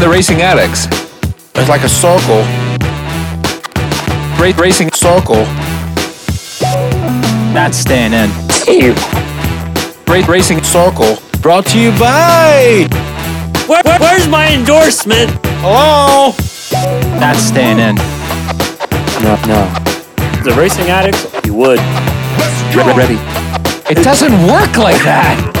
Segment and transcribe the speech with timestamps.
[0.00, 0.86] the racing addicts.
[1.54, 2.42] It's like a circle.
[4.36, 5.44] Great racing circle.
[7.52, 8.30] That's staying in.
[10.06, 11.18] Great racing circle.
[11.42, 12.88] Brought to you by.
[13.66, 15.30] Where, where- where's my endorsement?
[15.62, 16.32] Hello.
[17.20, 17.96] That's staying in.
[19.22, 19.62] No, no.
[20.44, 21.78] The racing addicts, you would.
[22.74, 23.18] Re- ready.
[23.90, 25.59] It doesn't work like that.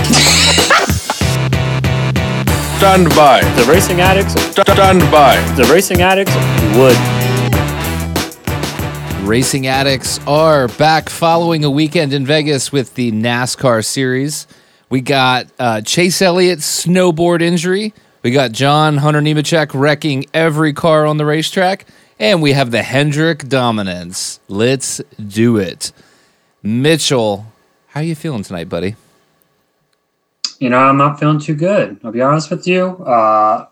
[2.80, 3.42] Stand by.
[3.56, 5.36] The racing addicts, Stand by.
[5.54, 6.96] the racing addicts, you would.
[9.28, 14.46] Racing addicts are back following a weekend in Vegas with the NASCAR series.
[14.88, 17.92] We got uh, Chase Elliott's snowboard injury.
[18.22, 21.84] We got John Hunter Nemechek wrecking every car on the racetrack.
[22.18, 24.40] And we have the Hendrick dominance.
[24.48, 25.92] Let's do it.
[26.62, 27.44] Mitchell,
[27.88, 28.96] how are you feeling tonight, buddy?
[30.60, 31.98] You know, I'm not feeling too good.
[32.04, 32.84] I'll be honest with you.
[33.04, 33.66] Uh,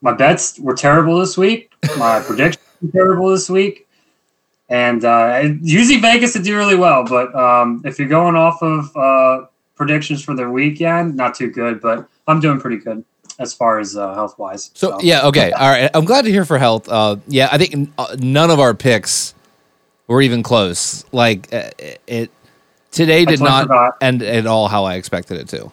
[0.00, 1.72] my bets were terrible this week.
[1.96, 3.86] My predictions were terrible this week.
[4.68, 8.96] And uh, usually Vegas to do really well, but um, if you're going off of
[8.96, 11.80] uh, predictions for the weekend, not too good.
[11.80, 13.04] But I'm doing pretty good
[13.38, 14.70] as far as uh, health wise.
[14.74, 15.52] So, yeah, okay.
[15.52, 15.90] All right.
[15.94, 16.88] I'm glad to hear for health.
[16.88, 19.34] Uh, yeah, I think uh, none of our picks
[20.08, 21.04] were even close.
[21.12, 21.70] Like, uh,
[22.06, 22.30] it
[22.90, 23.68] today did not
[24.00, 25.70] end at all how I expected it to.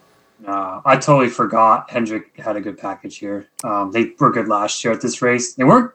[0.49, 3.47] Uh, I totally forgot Hendrick had a good package here.
[3.63, 5.53] Um, they were good last year at this race.
[5.53, 5.91] They weren't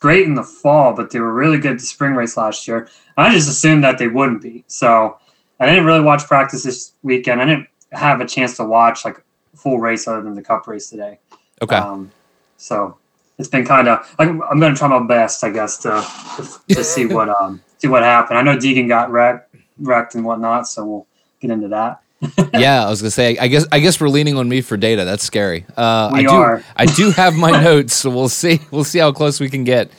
[0.00, 2.88] great in the fall, but they were really good the spring race last year.
[3.18, 4.64] I just assumed that they wouldn't be.
[4.66, 5.18] So
[5.60, 7.42] I didn't really watch practice this weekend.
[7.42, 9.22] I didn't have a chance to watch like
[9.54, 11.18] full race other than the cup race today.
[11.60, 11.76] Okay.
[11.76, 12.10] Um,
[12.56, 12.96] so
[13.38, 16.04] it's been kind of like I'm going to try my best, I guess, to
[16.36, 18.38] to, to see what um see what happened.
[18.38, 21.06] I know Deegan got wrecked, wrecked and whatnot, so we'll
[21.40, 22.00] get into that.
[22.54, 23.38] yeah, I was gonna say.
[23.38, 23.66] I guess.
[23.70, 25.04] I guess we're leaning on me for data.
[25.04, 25.64] That's scary.
[25.76, 26.28] Uh, We I do.
[26.30, 26.64] are.
[26.76, 28.60] I do have my notes, so we'll see.
[28.72, 29.90] We'll see how close we can get.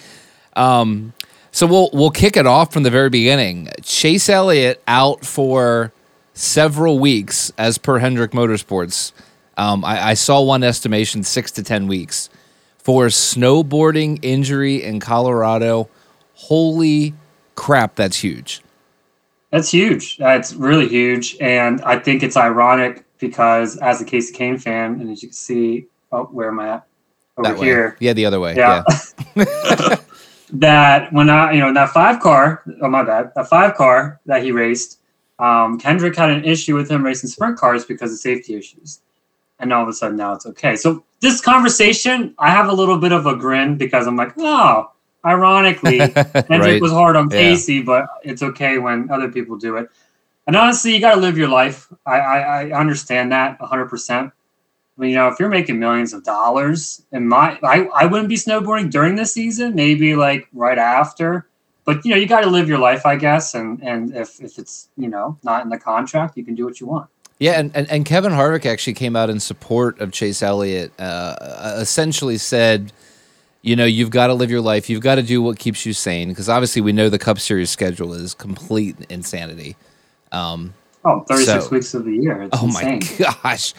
[0.56, 1.14] Um,
[1.52, 3.70] so we'll we'll kick it off from the very beginning.
[3.83, 5.94] Chase Elliott out for
[6.33, 9.14] several weeks, as per Hendrick Motorsports.
[9.58, 12.30] Um, I, I saw one estimation six to ten weeks
[12.77, 15.88] for snowboarding injury in Colorado.
[16.33, 17.14] Holy
[17.55, 18.61] crap, that's huge.
[19.52, 20.17] That's huge.
[20.17, 25.10] That's really huge, and I think it's ironic because as a Kasey Kahne fan, and
[25.10, 26.87] as you can see, oh, where am I at?
[27.37, 27.65] Over That way.
[27.65, 27.98] here.
[27.99, 28.55] Yeah, the other way.
[28.55, 28.83] Yeah.
[29.36, 29.95] yeah.
[30.52, 32.64] That when I, you know, that five car.
[32.82, 33.32] Oh my bad.
[33.36, 34.99] That five car that he raced.
[35.38, 38.99] Um, Hendrick had an issue with him racing sprint cars because of safety issues,
[39.59, 40.76] and all of a sudden now it's okay.
[40.76, 44.92] So this conversation, I have a little bit of a grin because I'm like, oh,
[45.26, 45.98] ironically,
[46.48, 46.82] Hendrick Right.
[46.82, 47.40] was hard on Yeah.
[47.40, 49.90] Kasey, but it's okay when other people do it.
[50.48, 51.88] And honestly, you got to live your life.
[52.06, 52.38] I, I,
[52.70, 54.32] I understand that 100%.
[54.98, 58.36] But, you know, if you're making millions of dollars, and my, I, I wouldn't be
[58.36, 61.48] snowboarding during the season, maybe like right after.
[61.86, 63.56] But, you know, you got to live your life, I guess.
[63.56, 66.80] And, and if, if it's, you know, not in the contract, you can do what
[66.80, 67.10] you want.
[67.40, 70.92] Yeah, and, and, and Kevin Harvick actually came out in support of Chase Elliott.
[71.00, 72.92] Uh, essentially said,
[73.61, 74.89] you know, you've got to live your life.
[74.89, 77.70] You've got to do what keeps you sane because obviously we know the Cup Series
[77.70, 79.75] schedule is complete insanity.
[80.31, 80.73] Um,
[81.05, 82.42] Oh, 36 So- weeks of the year.
[82.43, 82.99] It's oh insane.
[83.20, 83.73] my gosh!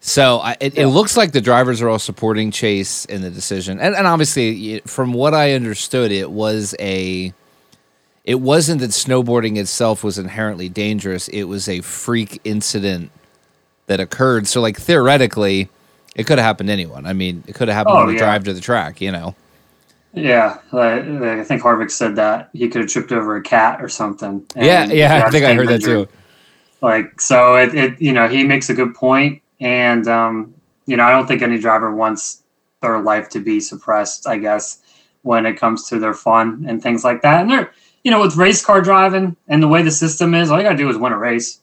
[0.00, 3.80] So I, it, it looks like the drivers are all supporting Chase in the decision,
[3.80, 7.34] and and obviously, from what I understood, it was a.
[8.24, 11.26] It wasn't that snowboarding itself was inherently dangerous.
[11.28, 13.10] It was a freak incident
[13.88, 14.46] that occurred.
[14.46, 15.68] So, like theoretically,
[16.14, 17.06] it could have happened to anyone.
[17.06, 18.18] I mean, it could have happened Oh, on the yeah.
[18.18, 19.00] drive to the track.
[19.00, 19.34] You know.
[20.12, 23.88] Yeah, like, I think Harvick said that he could have tripped over a cat or
[23.88, 24.44] something.
[24.56, 26.08] Yeah, yeah, I think I heard that too.
[26.82, 30.52] Like, so it, it, you know, he makes a good point, and um,
[30.86, 32.42] you know, I don't think any driver wants
[32.82, 34.26] their life to be suppressed.
[34.26, 34.82] I guess
[35.22, 37.70] when it comes to their fun and things like that, and they're,
[38.02, 40.76] you know, with race car driving and the way the system is, all you gotta
[40.76, 41.60] do is win a race.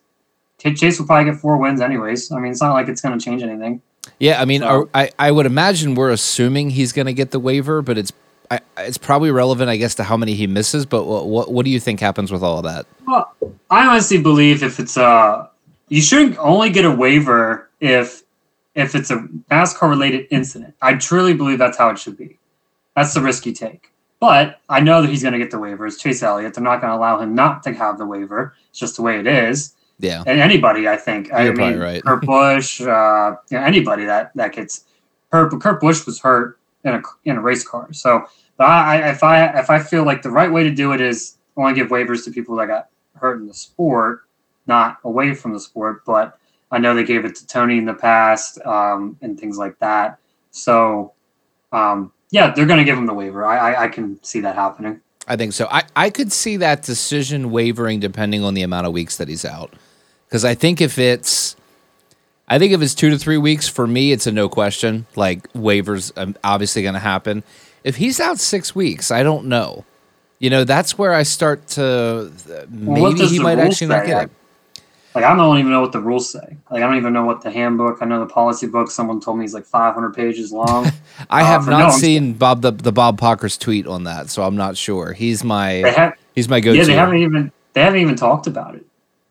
[0.60, 2.32] Chase will probably get four wins anyways.
[2.32, 3.82] I mean, it's not like it's going to change anything.
[4.20, 7.32] Yeah, I mean, So- are, I I would imagine we're assuming he's going to get
[7.32, 8.12] the waiver, but it's
[8.50, 10.86] I, it's probably relevant, I guess, to how many he misses.
[10.86, 12.86] But what, what what do you think happens with all of that?
[13.06, 13.34] Well,
[13.70, 15.50] I honestly believe if it's a,
[15.90, 18.24] you shouldn't only get a waiver if
[18.76, 19.18] if it's a
[19.52, 20.76] NASCAR related incident.
[20.82, 22.38] I truly believe that's how it should be.
[22.96, 23.92] That's the risk you take.
[24.20, 25.86] But I know that he's going to get the waiver.
[25.86, 26.56] It's Chase Elliott.
[26.56, 28.56] They're not going to allow him not to have the waiver.
[28.70, 29.76] It's just the way it is.
[30.00, 31.34] Yeah, And anybody, I think.
[31.34, 32.04] I You're probably mean, right.
[32.04, 34.86] Kurt Busch, uh, you know, anybody that that gets
[35.32, 35.50] hurt.
[35.60, 37.92] Kurt Busch was hurt in a in a race car.
[37.94, 38.26] So
[38.58, 41.02] but I, I- if I if I feel like the right way to do it
[41.02, 44.26] is only give waivers to people that got hurt in the sport,
[44.68, 46.06] not away from the sport.
[46.06, 46.38] But
[46.72, 50.20] I know they gave it to Tony in the past um, and things like that.
[50.52, 51.14] So
[51.72, 53.44] um, yeah, they're going to give him the waiver.
[53.46, 55.02] I, I I can see that happening.
[55.30, 55.68] I think so.
[55.70, 59.44] I, I could see that decision wavering depending on the amount of weeks that he's
[59.44, 59.74] out.
[60.28, 61.56] Because I think if it's,
[62.48, 65.06] I think if it's two to three weeks, for me, it's a no question.
[65.16, 67.44] Like waivers um, obviously going to happen.
[67.84, 69.86] If he's out six weeks, I don't know.
[70.40, 72.32] You know, that's where I start to
[72.72, 74.32] Well, maybe he might actually not get it.
[75.16, 76.58] Like I don't even know what the rules say.
[76.70, 78.00] Like I don't even know what the handbook.
[78.02, 78.92] I know the policy book.
[78.92, 80.92] Someone told me is like 500 pages long.
[81.30, 84.44] I Uh, have not no, seen Bob the the Bob Pockrass's tweet on that, so
[84.44, 85.14] I'm not sure.
[85.14, 86.78] He's my have, he's my go-to.
[86.80, 88.87] yeah, they haven't even they haven't even talked about it.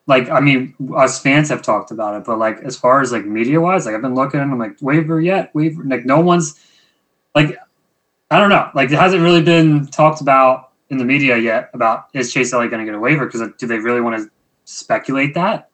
[0.06, 3.24] Like I mean, us fans have talked about it, but like as far as like
[3.24, 5.82] media wise, like I've been looking and I'm like waiver yet, waiver.
[5.84, 6.60] Like no one's
[7.34, 7.58] like
[8.30, 8.70] I don't know.
[8.74, 12.70] Like it hasn't really been talked about in the media yet about is Chase Elliott
[12.70, 13.26] going to get a waiver?
[13.26, 14.30] Because do they really want to
[14.64, 15.70] speculate that?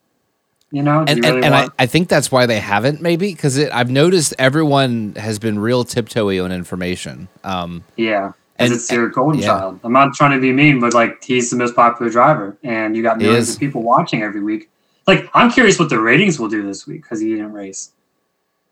[0.71, 1.69] You know, and, you really and, and I.
[1.79, 6.43] I think that's why they haven't maybe because I've noticed everyone has been real tiptoey
[6.43, 7.29] on information.
[7.45, 8.33] Um, yeah.
[8.59, 9.47] And- it's your golden yeah.
[9.47, 9.81] child.
[9.85, 13.03] I'm not trying to be mean, but like he's the most popular driver, and you
[13.03, 14.71] got millions of people watching every week.
[15.07, 17.93] Like I'm curious what the ratings will do this week because he didn't race,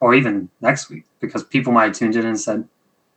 [0.00, 2.66] or even next week because people might have tuned in and said,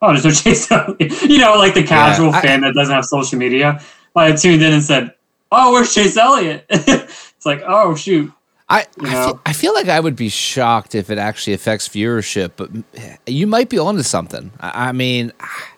[0.02, 3.06] "Oh, there's no Chase Elliott." You know, like the casual I- fan that doesn't have
[3.06, 3.82] social media
[4.16, 5.14] might have tuned in and said,
[5.52, 8.32] "Oh, where's Chase Elliott?" it's like, oh shoot,
[8.70, 11.88] I You I, feel, I feel like I would be shocked if it actually affects
[11.90, 14.52] viewership, but eh, you might be onto something.
[14.60, 15.73] I, I mean, ah,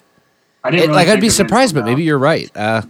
[0.65, 2.50] I didn't it, really like I'd be surprised, but maybe you're right.
[2.57, 2.81] Uh,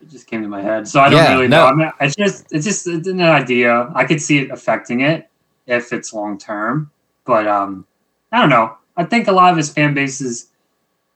[0.00, 0.88] it just came to my head.
[0.88, 1.60] So I don't Yeah, really no.
[1.60, 1.66] know.
[1.66, 3.90] I mean, it's just it's just it's an idea.
[3.94, 5.28] I could see it affecting it
[5.66, 6.90] if it's long term,
[7.24, 7.86] but um,
[8.32, 8.76] I don't know.
[8.96, 10.48] I think a lot of his fan bases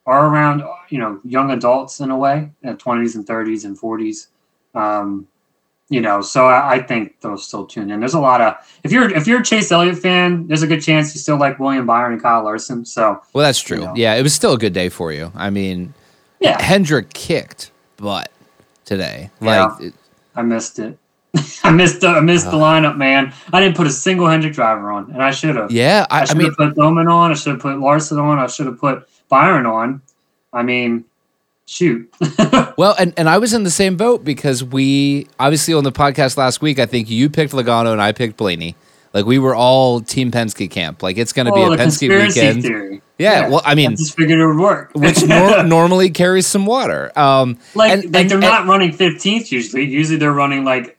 [0.04, 4.28] are around you know young adults in a way, twenties and thirties and forties.
[4.74, 5.26] Um,
[5.90, 8.00] you know, so I, I think they'll still tune in.
[8.00, 8.54] There's a lot of
[8.84, 11.58] if you're if you're a Chase Elliott fan, there's a good chance you still like
[11.58, 12.84] William Byron and Kyle Larson.
[12.84, 13.84] So well, that's true.
[13.84, 13.94] know.
[13.96, 15.32] Yeah, it was still a good day for you.
[15.34, 15.94] I mean,
[16.40, 18.30] yeah, Hendrick kicked butt
[18.84, 19.30] today.
[19.40, 19.64] Yeah.
[19.66, 19.94] Like, it-
[20.36, 20.98] I missed it.
[21.64, 23.34] I missed the I missed the lineup, man.
[23.52, 25.70] I didn't put a single Hendrick driver on, and I should have.
[25.70, 27.30] yeah, I, I, I should mean, have put Bowman on.
[27.30, 28.38] I should have put Larson on.
[28.38, 30.00] I should have put Byron on.
[30.52, 31.04] I mean,
[31.68, 32.12] shoot.
[32.78, 36.36] Well, and, and I was in the same boat because we obviously on the podcast
[36.36, 38.76] last week, I think you picked Logano and I picked Blaney.
[39.12, 41.02] Like we were all Team Penske camp.
[41.02, 42.62] Like it's going to oh, be a Penske weekend.
[42.62, 43.02] theory.
[43.18, 44.92] Yeah, well, I mean, I just figured it would work.
[44.94, 47.10] which nor- normally carries some water.
[47.18, 49.84] Um, like, and- like and- they're and- not running 15th usually.
[49.86, 50.96] Usually they're running like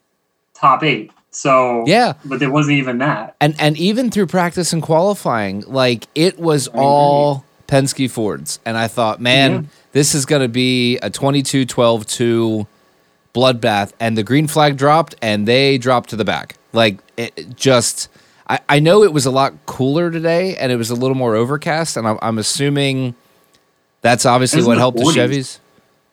[0.53, 1.11] top eight.
[1.31, 2.13] So Yeah.
[2.25, 3.37] but it wasn't even that.
[3.39, 8.87] and and even through practice and qualifying, like it was all Penske Fords, and I
[8.89, 9.61] thought, man, Yeah.
[9.91, 12.67] This is going to be a 22-12-2
[13.33, 16.55] bloodbath, and the green flag dropped, and they dropped to the back.
[16.73, 18.09] Like it it just,
[18.47, 21.35] I, I know it was a lot cooler today, and it was a little more
[21.35, 23.15] overcast, and I'm, I'm assuming
[24.01, 25.13] that's obviously what the helped the 40s.
[25.15, 25.59] Chevys.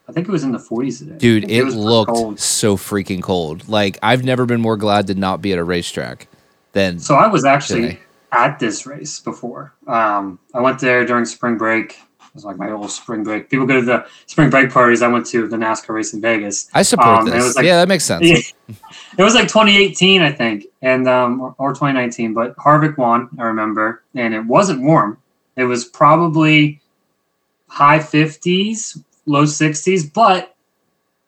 [0.08, 1.16] I think it was in the 40s today.
[1.18, 2.38] Dude, Like, it, looked cold.
[2.38, 3.68] so freaking cold.
[3.68, 6.28] Like I've never been more glad to not be at a racetrack
[6.72, 7.98] than So I was actually Today.
[8.30, 9.72] at this race before.
[9.88, 11.98] Um, I went there during spring break.
[12.36, 13.48] It was like my old spring break.
[13.48, 15.00] People go to the spring break parties.
[15.00, 16.68] I went to the NASCAR race in Vegas.
[16.74, 17.44] I support Um, it this.
[17.44, 18.22] was like- yeah, that makes sense.
[18.68, 18.74] Yeah.
[19.16, 22.34] It was like 2018, I think, and um, or, or 2019.
[22.34, 25.16] But Harvick won, I remember, and it wasn't warm.
[25.56, 26.82] It was probably
[27.68, 30.54] high 50s, low 60s, but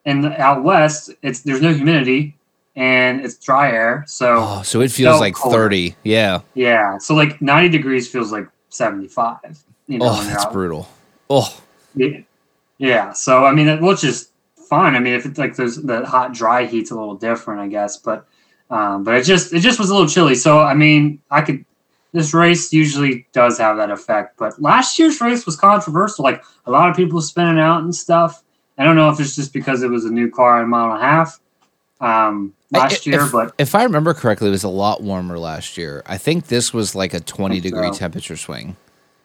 [0.05, 2.37] in the, out west, it's there's no humidity
[2.77, 4.37] and it's dry air, so.
[4.47, 5.57] Oh, so it feels like colder.
[5.57, 5.97] 30.
[6.03, 6.41] Yeah.
[6.55, 9.39] Yeah, so like 90 degrees feels like 75.
[9.87, 10.87] You know, Oh, that's brutal.
[11.31, 11.61] Oh,
[11.95, 12.21] Yeah.
[12.79, 14.31] yeah, so I mean, it, which is
[14.69, 14.95] fine.
[14.95, 17.97] I mean, if it's like there's the hot dry heat's a little different, I guess,
[17.97, 18.27] but
[18.71, 20.35] um, but it just it just was a little chilly.
[20.35, 21.65] So I mean, I could
[22.13, 26.25] this race usually does have that effect, but last year's race was controversial.
[26.25, 28.43] Like a lot of people spinning out and stuff.
[28.79, 30.93] I don't know if it's just because it was a new car in a mile
[30.93, 31.41] and a half
[32.01, 35.77] um, last year, if, but if I remember correctly, it was a lot warmer last
[35.77, 36.03] year.
[36.07, 37.99] I think this was like a 20 degree so.
[37.99, 38.77] temperature swing.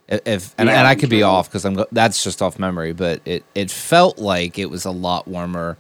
[0.08, 3.22] If, and, Yeah, and I could be off because I'm that's just off memory, but
[3.26, 5.78] it it felt like it was a lot warmer.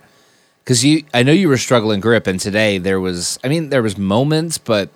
[0.63, 3.37] Because you, I know you were struggling grip, and today there was.
[3.43, 4.89] I mean, there was moments, but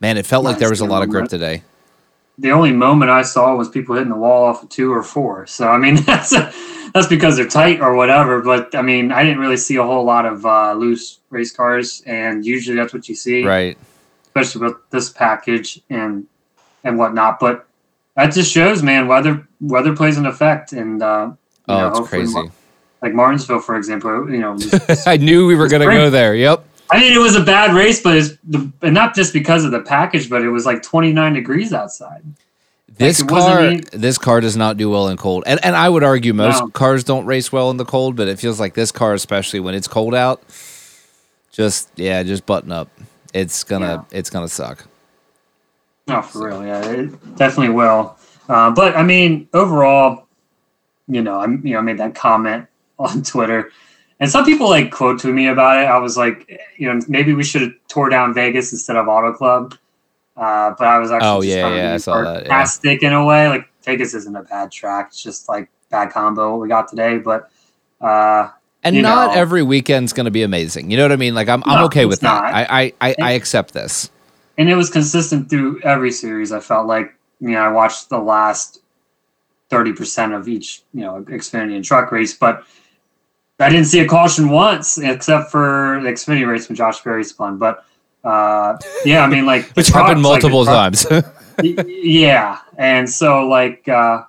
[0.00, 1.62] man, it felt like there was a lot of grip today.
[2.38, 5.46] the only moment I saw was people hitting the wall off of two or four.
[5.46, 6.30] So I mean, that's
[6.94, 8.40] that's because they're tight or whatever.
[8.40, 12.02] But I mean, I didn't really see a whole lot of uh, loose race cars,
[12.06, 13.76] and usually that's what you see, Right.
[14.24, 16.26] especially with this package and
[16.82, 17.40] and whatnot.
[17.40, 17.66] But
[18.18, 21.30] that just shows, man, weather weather plays an effect, and uh,
[21.68, 22.34] Oh, know, it's hopefully crazy.
[22.34, 22.52] Mar-
[23.02, 24.52] like Martinsville, for example, you know,
[24.88, 26.34] was- I knew we were going to go there.
[26.34, 26.64] Yep.
[26.90, 29.70] I mean, it was a bad race, but it's the, and not just because of
[29.72, 32.22] the package, but it was like 29 degrees outside.
[32.96, 35.88] This wasn't car, any- this car does not do well in cold, and and I
[35.88, 36.68] would argue most No.
[36.70, 39.74] cars don't race well in the cold, but it feels like this car, especially when
[39.76, 40.42] it's cold out,
[41.52, 42.88] just yeah, just button up.
[43.34, 44.84] It's gonna it's gonna suck.
[46.08, 48.16] No, for real, yeah, it definitely will.
[48.48, 50.26] Uh, but I mean, overall,
[51.06, 52.66] you know, I you know I made that comment
[52.98, 53.70] on Twitter,
[54.20, 55.86] and some people like quote to me about it.
[55.86, 59.32] I was like, you know, maybe we should have tore down Vegas instead of Auto
[59.32, 59.74] Club.
[60.36, 62.48] Uh, but I was actually Oh, just yeah, yeah, I saw that, yeah.
[63.02, 63.48] in a way.
[63.48, 67.18] Like Vegas isn't a bad track; it's just like bad combo what we got today.
[67.18, 67.50] But
[68.00, 68.48] uh,
[68.84, 69.40] And not know.
[69.40, 70.90] every weekend's gonna be amazing.
[70.90, 71.34] You know what I mean?
[71.34, 72.44] Like I'm I'm okay with that.
[72.44, 72.54] not.
[72.54, 74.10] I I I, I accept this.
[74.58, 76.52] And it was consistent through every series.
[76.52, 78.82] I felt like you know I watched the last
[79.70, 82.64] thirty percent of each you know Xfinity and truck race, but
[83.60, 87.56] I didn't see a caution once except for the Xfinity race when Josh Berry spun.
[87.56, 87.84] But
[88.24, 91.06] uh, yeah, I mean like Which happened trucks, like, multiple truck- times.
[91.60, 94.22] Yeah, and so like uh,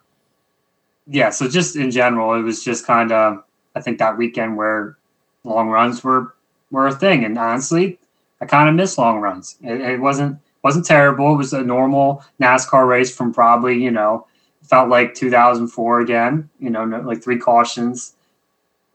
[1.05, 3.43] yeah, so just in general, it was just kind of
[3.75, 4.98] I think that weekend where
[5.43, 6.33] long runs were
[6.71, 7.99] were a thing, and honestly,
[8.41, 9.55] I kind of missed long runs.
[9.62, 11.34] It, it wasn't wasn't terrible.
[11.34, 14.25] It was a normal NASCAR race from probably you know
[14.63, 16.50] felt like 2004 again.
[16.60, 18.13] You know, no, like three cautions.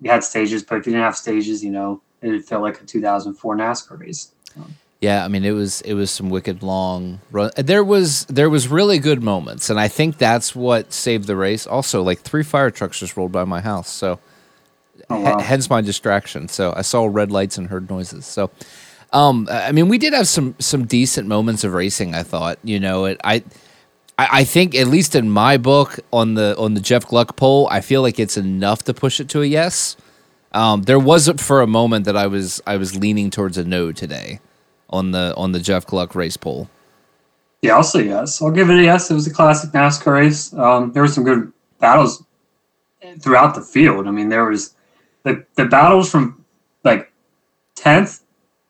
[0.00, 2.84] You had stages, but if you didn't have stages, you know, it felt like a
[2.84, 4.32] 2004 NASCAR race.
[5.00, 7.50] Yeah, I mean it was it was some wicked long run.
[7.56, 11.66] There was there was really good moments, and I think that's what saved the race.
[11.66, 14.18] Also, like three fire trucks just rolled by my house, so
[15.10, 16.48] Oh, h- hence my distraction.
[16.48, 18.26] So I saw red lights and heard noises.
[18.26, 18.50] So,
[19.14, 22.14] um, I mean, we did have some some decent moments of racing.
[22.14, 23.42] I thought, you know, it I.
[24.16, 27.80] I think at least in my book on the on the Jeff Gluck poll, I
[27.80, 29.96] feel like it's enough to push it to a yes.
[30.52, 33.90] Um, there wasn't for a moment that I was I was leaning towards a no
[33.90, 34.38] today
[34.88, 36.70] on the on the Jeff Gluck race poll.
[37.60, 38.40] Yeah, I'll say yes.
[38.40, 39.10] I'll give it a yes.
[39.10, 40.52] It was a classic NASCAR race.
[40.52, 42.22] Um, there were some good battles
[43.18, 44.06] throughout the field.
[44.06, 44.76] I mean, there was
[45.24, 46.44] the the battles from
[46.84, 47.12] like
[47.74, 48.23] tenth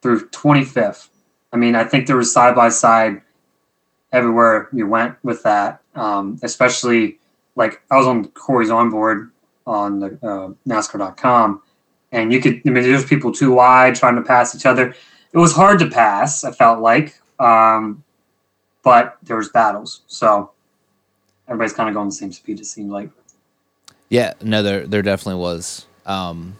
[0.04, 1.08] through twenty fifth.
[1.50, 3.22] I mean, I think there was side by side
[4.12, 5.80] everywhere you went with that.
[5.94, 7.18] Um, especially
[7.56, 9.30] like I was on Corey's onboard
[9.66, 11.62] on the uh, NASCAR.com,
[12.12, 12.60] and you could.
[12.66, 14.94] I mean, there's people too wide trying to pass each other.
[15.32, 16.44] It was hard to pass.
[16.44, 17.18] I felt like.
[17.40, 18.04] Um,
[18.82, 20.02] but there was battles.
[20.06, 20.50] So
[21.48, 22.60] everybody's kind of going the same speed.
[22.60, 23.08] It seemed like.
[24.10, 25.86] Yeah, no, there there definitely was.
[26.04, 26.58] Um,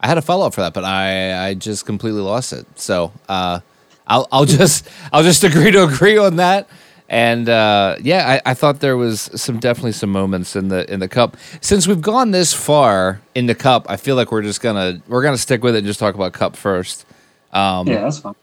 [0.00, 2.66] I had a follow up for that, but I I just completely lost it.
[2.78, 3.60] So uh,
[4.06, 6.68] I'll I'll just I'll just agree to agree on that.
[7.08, 11.00] And uh, yeah, I, I thought there was some definitely some moments in the in
[11.00, 11.36] the cup.
[11.60, 15.22] Since we've gone this far in the cup, I feel like we're just gonna we're
[15.22, 17.04] gonna stick with it and just talk about cup first.
[17.52, 18.34] Um, yeah, that's fine.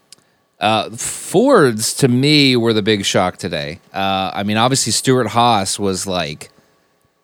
[0.60, 3.80] Uh, Fords to me were the big shock today.
[3.92, 6.50] Uh, I mean, obviously Stewart-Haas was like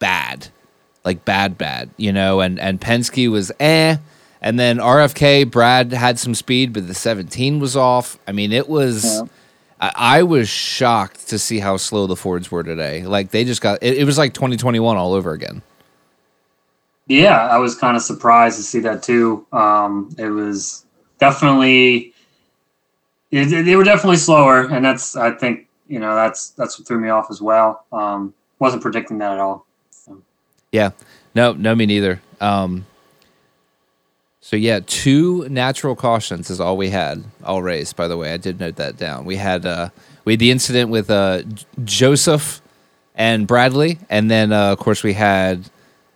[0.01, 0.49] bad,
[1.05, 3.97] like bad, bad, you know, and and Penske was eh,
[4.41, 8.19] and then RFK Brad had some speed, but the 17 was off.
[8.27, 9.05] I mean, it was.
[9.05, 9.23] Yeah.
[9.81, 13.05] I, I was shocked to see how slow the Fords were today.
[13.05, 15.63] Like they just got it, it was like 2021 all over again.
[17.07, 19.47] Yeah, I was kind of surprised to see that too.
[19.53, 20.85] Um, it was
[21.19, 22.13] definitely.
[23.31, 27.01] It, they were definitely slower, and that's I think you know that's that's what threw
[27.01, 27.85] me off as well.
[27.93, 29.67] Um, wasn't predicting that at all.
[30.73, 30.91] Yeah.
[31.35, 32.21] No, no, me neither.
[32.41, 32.85] Um,
[34.41, 37.93] so yeah, two natural cautions is all we had all race.
[37.93, 39.25] By the way, I did note that down.
[39.25, 39.91] We had uh,
[40.25, 42.61] we had the incident with uh, J- Joseph
[43.15, 45.69] and Bradley, and then uh, of course we had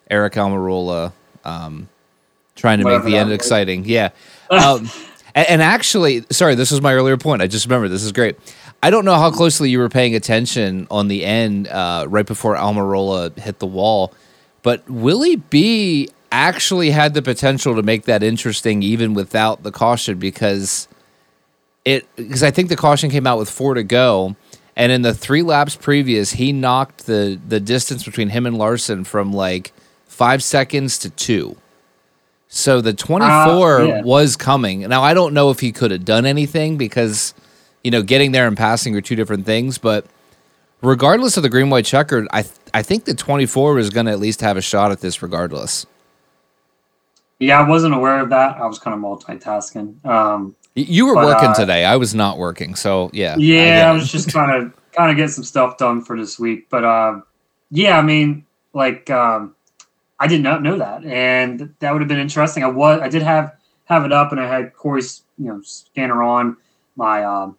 [0.09, 1.13] Eric Almirola
[1.45, 1.89] um,
[2.55, 3.85] trying to Whatever make the end exciting.
[3.85, 4.11] Yeah.
[4.53, 4.91] Um,
[5.35, 7.41] and, and actually, sorry, this was my earlier point.
[7.41, 8.37] I just remember this is great.
[8.83, 12.55] I don't know how closely you were paying attention on the end uh, right before
[12.55, 14.13] Almirola hit the wall,
[14.63, 20.19] but Willie B actually had the potential to make that interesting even without the caution
[20.19, 20.89] because
[21.85, 24.35] it because I think the caution came out with four to go,
[24.77, 29.05] and in the three laps previous, he knocked the the distance between him and Larson
[29.05, 29.73] from like
[30.07, 31.57] five seconds to two.
[32.49, 34.03] So the 24 Uh, yeah.
[34.03, 34.81] was coming.
[34.81, 37.35] Now I don't know if he could have done anything because
[37.83, 40.07] you know getting there and passing are two different things, but
[40.83, 44.13] regardless of the green white checkered, I th- I think the 24 was going to
[44.13, 45.85] at least have a shot at this regardless.
[47.43, 48.57] Yeah, I wasn't aware of that.
[48.57, 50.05] I was kind of multitasking.
[50.07, 51.85] Um, You were But, working uh, today.
[51.85, 52.77] I was not working.
[52.77, 53.37] So yeah.
[53.37, 56.39] yeah, I I, was just kind of kind of get some stuff done for this
[56.39, 56.69] week.
[56.71, 57.21] But uh,
[57.71, 59.57] yeah, I mean, like um,
[60.21, 62.63] I did not know that, and that would have been interesting.
[62.63, 63.57] I was I did have
[63.87, 66.57] have it up, and I had Corey's you know scanner on
[66.95, 67.57] my um,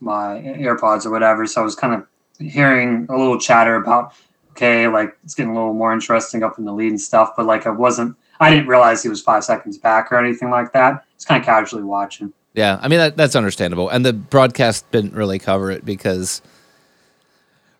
[0.00, 2.06] my AirPods or whatever, so I was kind of
[2.44, 4.14] hearing a little chatter about
[4.50, 7.46] okay, like it's getting a little more interesting up in the lead and stuff, but
[7.46, 11.04] like I wasn't, I didn't realize he was five seconds back or anything like that.
[11.14, 12.32] It's kind of casually watching.
[12.54, 16.42] Yeah, I mean that, that's understandable, and the broadcast didn't really cover it because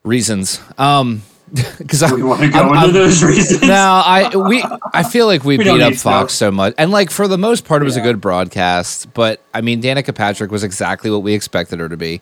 [0.05, 0.61] reasons.
[0.79, 1.23] Um,
[1.79, 3.62] because I want to go I'm- into I'm- those reasons.
[3.62, 3.75] no,
[4.05, 4.64] I we
[4.95, 5.95] I feel like we, We beat up.
[5.95, 9.12] Fox so much, and like for the most part, it was a good broadcast.
[9.14, 12.21] But I mean, Danica Patrick was exactly what we expected her to be,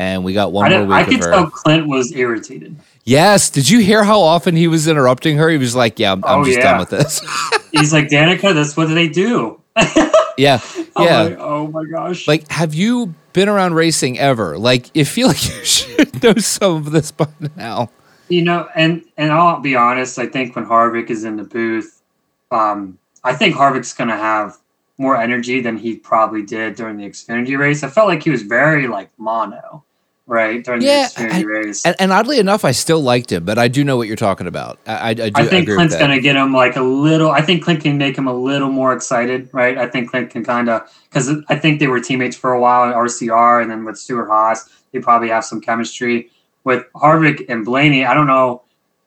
[0.00, 2.74] and we got one I, more week I could tell Clint was irritated.
[3.04, 5.50] Yes, did you hear how often he was interrupting her?
[5.50, 6.70] He was like, "Yeah, I'm, I'm Oh, just yeah.
[6.70, 7.20] done with this."
[7.72, 9.60] He's like, Danica, that's what they do.
[10.38, 10.58] yeah,
[10.96, 11.22] I'm yeah.
[11.22, 12.26] like, oh my gosh.
[12.26, 14.58] Like, have you been around racing ever?
[14.58, 17.90] Like, you feel like you should know some of this by now.
[18.28, 20.18] You know, and and I'll be honest.
[20.18, 22.00] I think when Harvick is in the booth,
[22.50, 24.56] um, I think Harvick's going to have
[24.96, 27.82] more energy than he probably did during the Xfinity race.
[27.82, 29.82] I felt like he was very like mono,
[30.30, 31.82] right during Yeah, the.
[31.84, 34.46] And, and oddly enough, I still liked him, but I do know what you're talking
[34.46, 34.78] about.
[34.86, 37.30] I, I, do I think Clint's going to get him like a little.
[37.30, 39.76] I think Clint can make him a little more excited, right?
[39.76, 42.88] I think Clint can kind of because I think they were teammates for a while
[42.88, 46.30] at RCR, and then with Stewart-Haas, they probably have some chemistry.
[46.62, 48.62] With Harvick and Blaney, I don't know.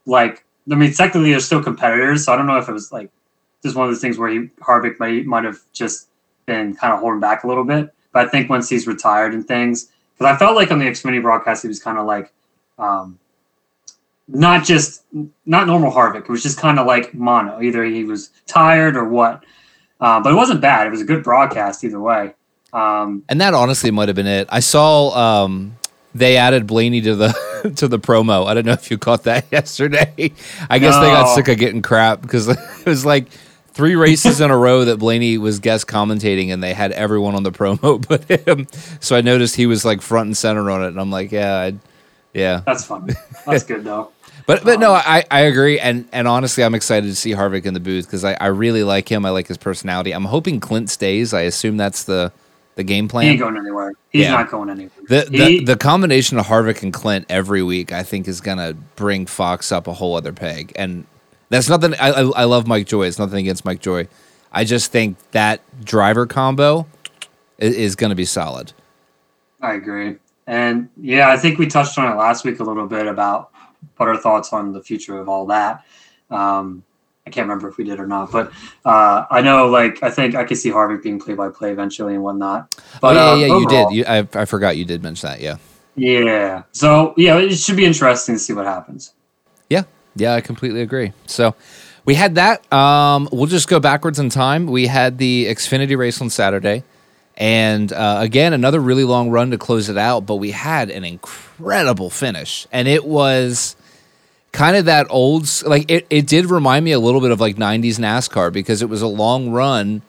[0.06, 3.10] Like, I mean, technically they're still competitors, so I don't know if it was like
[3.63, 6.10] just one of those things where he Harvick might might have just
[6.46, 7.94] been kind of holding back a little bit.
[8.12, 9.92] But I think once he's retired and things,
[10.24, 12.32] because I felt like on the Xfinity broadcast he was kind of like.
[12.80, 13.20] Um,
[14.27, 15.03] not just
[15.46, 16.22] not normal Harvick.
[16.22, 17.62] It was just kind of like mono.
[17.62, 19.44] Either he was tired or what.
[20.00, 20.88] Uh, but it wasn't bad.
[20.88, 22.34] It was a good broadcast either way.
[22.72, 24.48] Um, And that honestly might have been it.
[24.50, 25.10] I saw
[25.44, 25.77] um,
[26.15, 28.48] they added Blaney to the to the promo.
[28.48, 30.32] I don't know if you caught that yesterday.
[30.70, 33.27] I guess they got sick of getting crap because it was like
[33.74, 37.44] three races in a row that Blaney was guest commentating, and they had everyone on
[37.44, 38.68] the promo but him.
[39.00, 41.58] So I noticed he was like front and center on it, and I'm like, yeah,
[41.60, 41.80] I'd,
[42.34, 42.62] yeah.
[42.65, 43.10] that's fun.
[43.46, 44.12] That's good though.
[44.46, 47.65] But but no, um, I, I agree, and and honestly, I'm excited to see Harvick
[47.65, 49.26] in the booth because I, I really like him.
[49.26, 50.12] I like his personality.
[50.12, 51.34] I'm hoping Clint stays.
[51.34, 52.30] I assume that's the
[52.76, 53.26] the game He plan.
[53.28, 53.93] ain't going anywhere.
[54.10, 54.32] He's Yeah.
[54.32, 54.91] not going anywhere.
[55.08, 58.74] The, He- the the combination of Harvick and Clint every week, I think, is gonna
[58.97, 60.74] bring Fox up a whole other peg.
[60.76, 61.06] And
[61.49, 61.93] that's nothing.
[61.95, 63.03] I I, I love Mike Joy.
[63.08, 64.08] It's nothing against Mike Joy.
[64.51, 66.86] I just think that driver combo
[67.58, 68.73] is, is gonna be solid.
[69.62, 70.17] I agree.
[70.45, 73.51] And yeah, I think we touched on it last week a little bit about
[73.97, 75.86] what our thoughts on the future of all that.
[76.29, 76.84] Um,
[77.25, 78.51] I can't remember if we did or not, but
[78.84, 82.15] uh, I know, like, I think I could see Harvick being play by play eventually
[82.15, 82.75] and whatnot.
[82.99, 83.95] But oh, uh, yeah, yeah, you overall- did.
[83.95, 85.39] You, I I forgot you did mention that.
[85.39, 85.56] Yeah,
[85.95, 86.63] Yeah.
[86.73, 89.13] So yeah, it should be interesting to see what happens.
[89.69, 89.84] yeah,
[90.15, 90.34] yeah.
[90.34, 91.13] I completely agree.
[91.28, 91.56] So.
[92.06, 92.69] We had that.
[92.73, 94.67] Um, we'll just go backwards in time.
[94.67, 96.84] We had the Xfinity race on Saturday.
[97.38, 101.06] And uh, again, another really long run to close it out, but we had an
[101.06, 102.67] incredible finish.
[102.73, 103.78] And it was
[104.52, 107.56] kind of that old, like, it, it did remind me a little bit of like
[107.56, 110.02] 90s NASCAR because it was a long run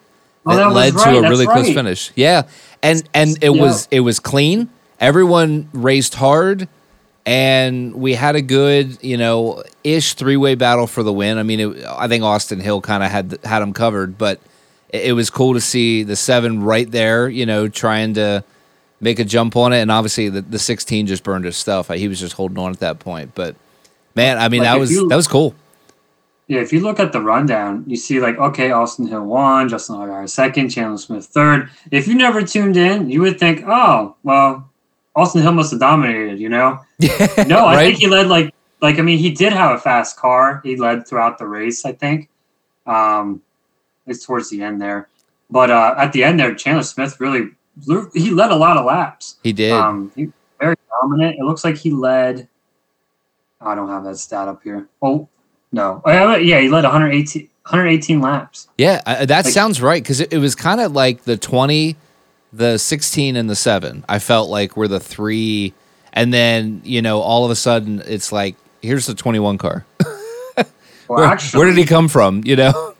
[0.45, 1.75] Oh, that, that led right, to a that's really close right.
[1.77, 2.11] finish.
[2.17, 2.43] Yeah.
[2.83, 3.63] And, and it Yeah.
[3.63, 4.69] was, it was clean.
[4.99, 6.67] Everyone raced hard
[7.27, 11.39] and we had a good, you know, ish three way battle for the win.
[11.39, 14.41] I mean, it, I think Austin Hill kind of had had them covered, but
[14.91, 18.45] it, it was cool to see the seven right there, you know, trying to
[19.01, 21.89] make a jump on it, and obviously the, the sixteen just burned his stuff.
[21.89, 23.57] He was just holding on at that point, but
[24.15, 25.55] man, I mean, Like, that was you- that was cool.
[26.47, 29.97] Yeah, if you look at the rundown, you see like okay, Austin Hill won, Justin
[29.97, 31.71] Allgaier second, Chandler Smith third.
[31.91, 34.69] If you never tuned in, you would think, oh, well,
[35.17, 36.39] Austin Hill must have dominated.
[36.41, 36.81] You know?
[37.47, 37.87] No, I Right?
[37.87, 40.61] think he led like like I mean he did have a fast car.
[40.65, 41.85] He led throughout the race.
[41.85, 42.29] I think,
[42.87, 43.43] um,
[44.07, 45.09] it's towards the end there,
[45.51, 47.51] but uh, at the end there, Chandler Smith really
[48.15, 49.37] he led a lot of laps.
[49.43, 49.73] He did.
[49.73, 50.29] Um, he,
[50.61, 51.37] very dominant.
[51.39, 52.49] It looks like he led.
[53.61, 54.89] I don't have that stat up here.
[55.03, 55.29] Oh
[55.73, 58.69] no, Uh, yeah, he led 118, 118 laps.
[58.79, 61.97] Yeah, that Like- sounds right because it, it was kind of like the 20,
[62.57, 64.05] the 16, and the 7.
[64.09, 65.75] I felt like were the three.
[66.13, 69.85] And then, you know, all of a sudden it's like, here's the 21 car.
[71.07, 72.41] Well, Where, actually, where did he come from?
[72.47, 72.95] You know?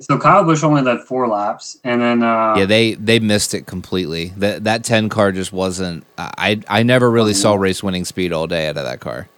[0.00, 3.66] So Kyle Busch only led four laps, and then uh, yeah, they they missed it
[3.66, 4.32] completely.
[4.38, 6.04] That that 10 car just wasn't.
[6.16, 9.28] I I never really saw race winning speed all day out of that car.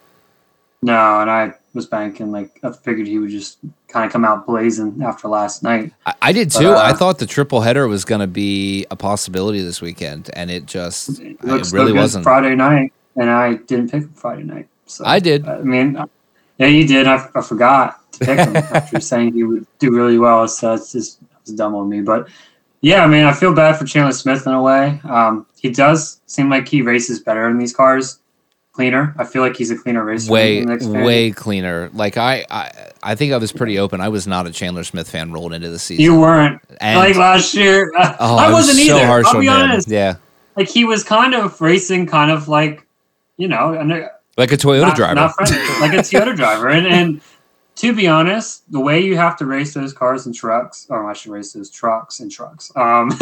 [0.83, 3.59] no, and I was banking like I figured he would just
[3.93, 5.93] kind of come out blazing after last night.
[6.07, 6.69] I, I did But, too.
[6.71, 10.51] uh, I thought the triple header was going to be a possibility this weekend, and
[10.51, 12.25] it just It it really so good wasn't.
[12.25, 14.69] Friday night, and I didn't pick him Friday night.
[14.87, 15.47] So I did.
[15.47, 15.99] I mean,
[16.59, 17.07] yeah, you did.
[17.07, 20.49] I, I forgot to pick him after saying he would do really well.
[20.49, 22.01] So it's just it was dumb on me.
[22.01, 22.29] But
[22.81, 25.01] yeah, I mean, I feel bad for Chandler Smith in a way.
[25.05, 28.19] Um, he does seem like he races better in these cars.
[28.73, 29.15] Cleaner.
[29.19, 30.33] I feel like he's a cleaner racer.
[30.33, 31.05] way in the Xfinity.
[31.07, 31.91] way cleaner.
[31.93, 34.01] Like I, I I think I was pretty open.
[34.01, 36.03] I was not a Chandler Smith fan rolled into the season.
[36.03, 37.93] You weren't And- like last year.
[37.99, 39.07] oh, I was wasn't so either.
[39.07, 39.53] harsh I'll be him.
[39.53, 39.89] honest.
[39.89, 40.17] Yeah,
[40.57, 42.87] Like he was kind of racing, kind of like
[43.37, 45.15] you know, uh, like a Toyota not, driver.
[45.15, 46.69] not friendly, like a Toyota driver.
[46.69, 47.21] And and
[47.77, 51.15] to be honest, the way you have to race those cars and trucks, or I
[51.15, 53.11] should race those trucks and trucks, um,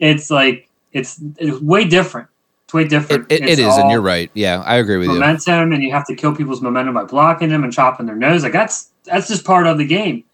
[0.00, 2.28] it's like it's, it's way different.
[2.72, 3.30] Way different.
[3.30, 4.30] it, it It's and you're right.
[4.34, 5.14] Yeah, I agree with you.
[5.14, 8.42] momentum, and you have to kill people's momentum by blocking them and chopping their nose.
[8.42, 10.24] Like that's that's just part of the game,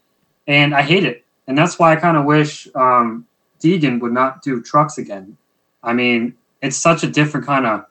[0.47, 1.25] and I hate it.
[1.47, 3.25] And that's why I kind of wish um,
[3.61, 5.37] Deegan would not do trucks again.
[5.83, 7.85] I mean, it's such a different kind of.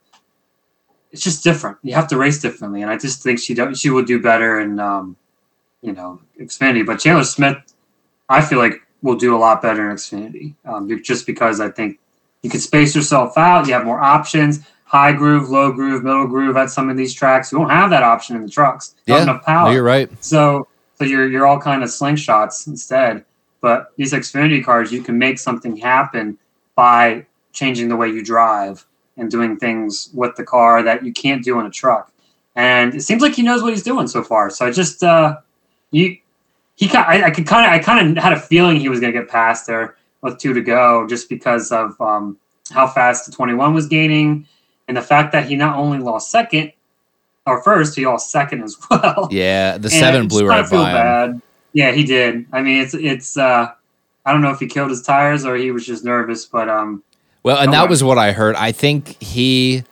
[1.12, 1.78] It's just different.
[1.82, 4.60] You have to race differently, and I just think she do, she will do better
[4.60, 5.16] in, um,
[5.80, 6.84] you know, Xfinity.
[6.84, 7.56] But Chandler Smith,
[8.28, 11.98] I feel like will do a lot better in Xfinity, um, just because I think
[12.42, 13.66] you can space yourself out.
[13.66, 17.52] You have more options high groove, low groove, middle groove at some of these tracks.
[17.52, 18.94] You won't have that option in the trucks.
[19.06, 19.72] Not Yeah, enough No, power.
[19.72, 20.08] you're right.
[20.24, 20.68] So
[20.98, 23.24] so you're you're all kind of slingshots instead.
[23.60, 26.38] But these Xfinity cars, you can make something happen
[26.76, 31.42] by changing the way you drive and doing things with the car that you can't
[31.42, 32.12] do in a truck.
[32.54, 34.50] And it seems like he knows what he's doing so far.
[34.50, 35.38] So I just uh,
[35.90, 36.16] you
[36.76, 39.00] he kind I, I could kind of I kind of had a feeling he was
[39.00, 42.36] going to get past there with two to go, just because of um,
[42.70, 44.46] how fast the 21 was gaining
[44.88, 46.72] and the fact that he not only lost second
[47.46, 49.28] or first, he lost second as well.
[49.30, 50.92] Yeah, the And seven blew right kinda feel him.
[50.92, 51.42] bad.
[51.72, 52.46] Yeah, he did.
[52.52, 53.36] I mean, it's it's.
[53.36, 53.72] uh
[54.24, 57.04] I don't know if he killed his tires or he was just nervous, but um,
[57.44, 58.56] Well, and that was what I heard.
[58.56, 59.84] I think he.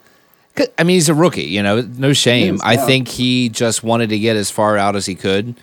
[0.79, 1.45] I mean, he's a rookie.
[1.45, 2.57] You know, no shame.
[2.57, 5.55] is, I think he just wanted to get as far out as he could,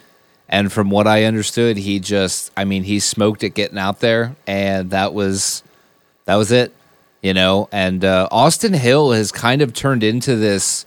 [0.52, 2.52] and from what I understood, he just.
[2.58, 5.64] I mean, he smoked it getting out there, and that was,
[6.26, 6.74] that was it.
[7.22, 10.86] You know, and uh, Austin Hill has kind of turned into this.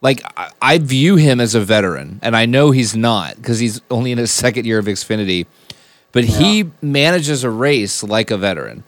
[0.00, 3.80] Like I, I view him as a veteran, and I know he's not because he's
[3.88, 5.46] only in his second year of Xfinity,
[6.10, 8.82] but he manages a race like a veteran,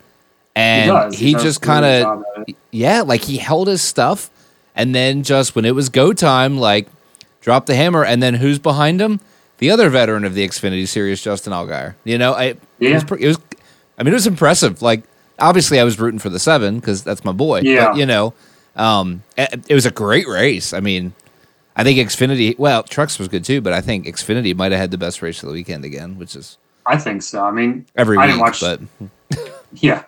[0.57, 1.17] and does.
[1.17, 2.57] he, does just kind of job at it.
[2.73, 4.29] yeah, like he held his stuff,
[4.75, 6.89] and then just when it was go time, like
[7.41, 9.21] dropped the hammer, and then who's behind him?
[9.59, 11.95] The other veteran of the Xfinity Series, Justin Allgaier.
[12.05, 12.95] You know, I it Yeah.
[12.95, 13.39] was, pre- it was,
[13.99, 14.83] I mean, it was impressive.
[14.83, 15.05] Like
[15.39, 17.61] obviously, I was rooting for the seven because that's my boy.
[17.61, 17.89] Yeah.
[17.91, 18.35] but, you know,
[18.77, 20.73] um, it, it was a great race.
[20.73, 21.13] I mean,
[21.77, 22.59] I think Xfinity.
[22.59, 25.43] Well, trucks was good too, but I think Xfinity might have had the best race
[25.43, 27.43] of the weekend again, which is I think so.
[27.45, 28.29] I mean, every I week.
[28.31, 28.81] didn't watch- but
[29.75, 30.03] yeah,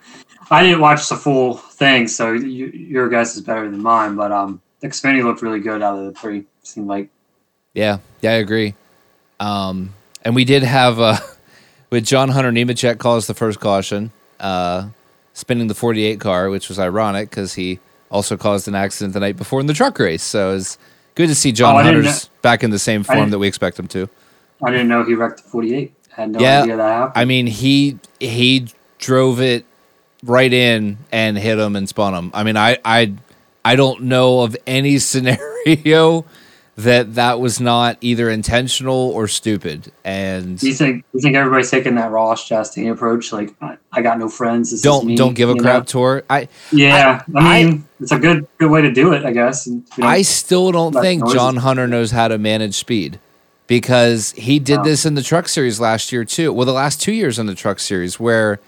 [0.50, 4.14] I didn't watch the full thing, so you, your guess is better than mine.
[4.16, 6.44] But um, Xfinity looked really good out of the three.
[6.62, 7.08] Seemed like
[7.74, 8.74] Yeah, yeah, I agree.
[9.40, 11.16] Um, and we did have uh,
[11.90, 14.88] with John Hunter Nemechek calls the first caution, uh,
[15.34, 17.78] spinning the 48 car, which was ironic because he
[18.10, 20.22] also caused an accident the night before in the truck race.
[20.22, 20.78] So it's
[21.14, 23.88] good to see John Oh, Hunter's back in the same form that we expect him
[23.88, 24.08] to.
[24.62, 25.92] I didn't know he wrecked the 48.
[26.16, 27.12] I had no Yeah, idea that happened.
[27.14, 28.68] I mean, he he
[28.98, 29.66] drove it
[30.24, 32.30] right in and hit him and spun him.
[32.32, 33.12] I mean, I I
[33.64, 36.24] I don't know of any scenario
[36.76, 39.90] that that was not either intentional or stupid.
[40.04, 43.32] And you think you think everybody's taking that Ross Chastain approach?
[43.32, 44.70] Like, I, I got no friends.
[44.72, 45.84] This don't me, don't give a crap know?
[45.84, 46.22] tour.
[46.28, 49.66] I Yeah, I, I- mean, it's a good good way to do it, I guess.
[49.66, 51.34] And, you know, I still don't think noises.
[51.34, 53.18] John Hunter knows how to manage speed
[53.66, 54.84] because he did No.
[54.84, 56.52] this in the truck series last year too.
[56.52, 58.60] Well, the last two years in the truck series where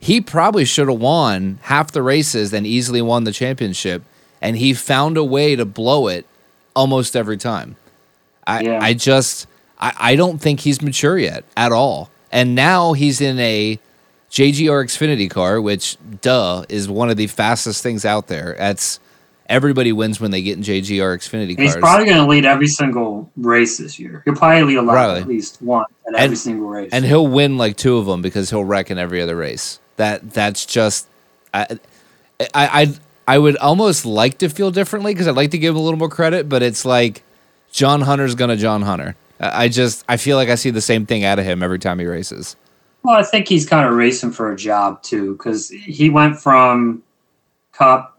[0.00, 4.02] he probably should have won half the races and easily won the championship,
[4.42, 6.26] and he found a way to blow it
[6.74, 7.76] almost every time.
[8.46, 8.78] I Yeah.
[8.82, 9.46] I just
[9.78, 12.10] I, I don't think he's mature yet at all.
[12.30, 13.78] And now he's in a
[14.30, 18.56] JGR Xfinity car, which duh is one of the fastest things out there.
[18.58, 18.98] That's
[19.48, 22.66] everybody wins when they get in JGR Xfinity and he's probably going to lead every
[22.66, 24.22] single race this year.
[24.24, 25.20] He'll probably lead a lot, Probably.
[25.20, 26.90] at least one at every single race.
[26.92, 29.78] and he'll win like two of them because he'll wreck in every other race.
[29.96, 31.06] That that's just
[31.52, 31.78] I
[32.40, 32.94] I I,
[33.26, 35.98] I would almost like to feel differently because I'd like to give him a little
[35.98, 37.22] more credit, but it's like
[37.72, 39.16] John Hunter's gonna John Hunter.
[39.40, 41.98] I just I feel like I see the same thing out of him every time
[41.98, 42.56] he races.
[43.02, 47.02] well, I think he's kind of racing for a job too, because he went from
[47.72, 48.18] Cup,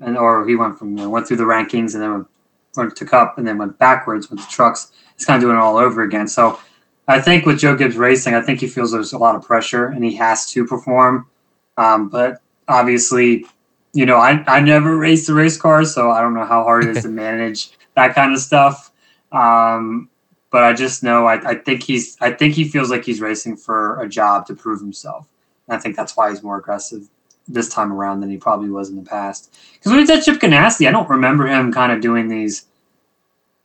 [0.00, 2.26] and or he went from you know, went through the rankings and then went,
[2.76, 4.92] went to Cup and then went backwards with the trucks.
[5.16, 6.28] He's kind of doing it all over again.
[6.28, 6.60] So
[7.08, 9.86] I think with Joe Gibbs Racing, I think he feels there's a lot of pressure
[9.86, 11.26] and he has to perform.
[11.78, 13.46] Um, but obviously,
[13.96, 16.84] you know, I, I never raced a race car, so I don't know how hard
[16.84, 18.92] it is to manage that kind of stuff.
[19.32, 20.10] Um,
[20.50, 23.56] but I just know I, I think he's I think he feels like he's racing
[23.56, 25.26] for a job to prove himself.
[25.66, 27.08] And I think that's why he's more aggressive
[27.48, 29.56] this time around than he probably was in the past.
[29.74, 32.66] Because when he did Chip Ganassi, I don't remember him kind of doing these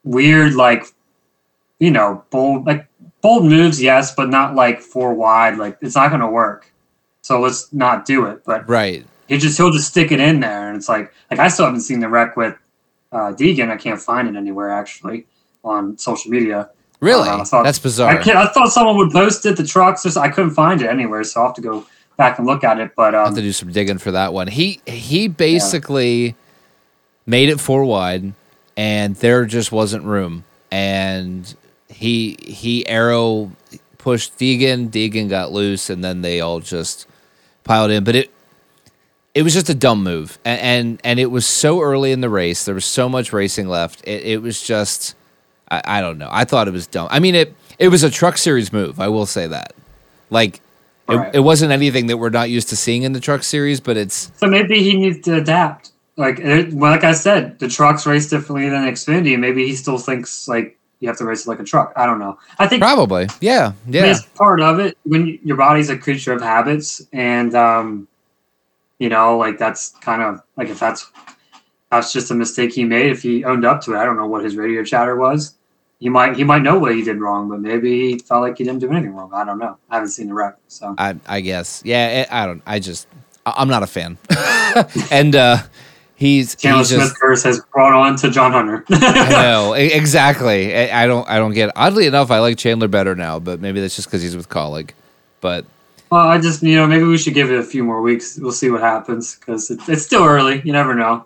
[0.03, 0.85] weird, like,
[1.79, 2.87] you know, bold, like
[3.21, 5.57] bold moves, yes, but not like four wide.
[5.57, 6.71] Like it's not going to work.
[7.21, 8.45] So let's not do it.
[8.45, 9.05] But Right.
[9.31, 11.81] He just he'll just stick it in there, and it's like like I still haven't
[11.81, 12.55] seen the wreck with
[13.11, 13.69] uh, Deegan.
[13.71, 15.25] I can't find it anywhere actually
[15.63, 16.69] on social media.
[16.99, 17.27] Really?
[17.29, 18.17] Uh, I thought- That's I, bizarre.
[18.21, 19.57] can't, I thought someone would post it.
[19.57, 21.85] The trucks, just I couldn't find it anywhere, so I'll have to go
[22.17, 22.91] back and look at it.
[22.95, 24.47] But I have um, to do some digging for that one.
[24.47, 26.35] He he basically
[27.25, 28.33] made it four wide,
[28.75, 30.43] and there just wasn't room.
[30.71, 31.55] And
[31.89, 33.51] he he arrow
[33.97, 34.89] pushed Deegan.
[34.89, 37.07] Deegan got loose, and then they all just
[37.63, 38.03] piled in.
[38.03, 38.31] But it
[39.33, 42.29] it was just a dumb move, and and, and it was so early in the
[42.29, 42.65] race.
[42.65, 44.01] There was so much racing left.
[44.07, 45.15] It, it was just
[45.69, 46.29] I, I don't know.
[46.31, 47.07] I thought it was dumb.
[47.11, 48.99] I mean it it was a truck series move.
[48.99, 49.73] I will say that.
[50.29, 50.57] Like.
[51.09, 51.35] It, Right.
[51.35, 54.31] it wasn't anything that we're not used to seeing in the truck series, but it's
[54.37, 55.91] so maybe he needs to adapt.
[56.15, 59.37] Like it, well, like I said, the trucks race differently than Xfinity.
[59.37, 61.91] Maybe he still thinks like you have to race it like a truck.
[61.97, 62.37] I don't know.
[62.59, 64.05] I think probably yeah, yeah.
[64.05, 68.07] it's part of it when your body's a creature of habits and um
[69.01, 71.11] you know like that's kind of like if that's
[71.89, 74.27] that's just a mistake he made if he owned up to it i don't know
[74.27, 75.55] what his radio chatter was
[75.99, 78.63] he might he might know what he did wrong but maybe he felt like he
[78.63, 81.41] didn't do anything wrong i don't know i haven't seen the wreck so I I
[81.41, 82.21] guess yeah.
[82.21, 82.61] It, I don't.
[82.67, 83.07] I just
[83.43, 84.19] I'm not a fan,
[85.11, 85.57] and uh
[86.13, 87.19] he's chandler smith just.
[87.19, 90.75] curse has brought on to john hunter I know exactly.
[90.75, 91.27] I, I don't.
[91.27, 91.69] I don't get.
[91.69, 91.73] It.
[91.75, 94.91] Oddly enough, I like Chandler better now, but maybe that's just because he's with Kaulig.
[95.39, 95.65] But
[96.11, 98.51] well i just you know maybe we should give it a few more weeks we'll
[98.51, 101.25] see what happens because it's, it's still early you never know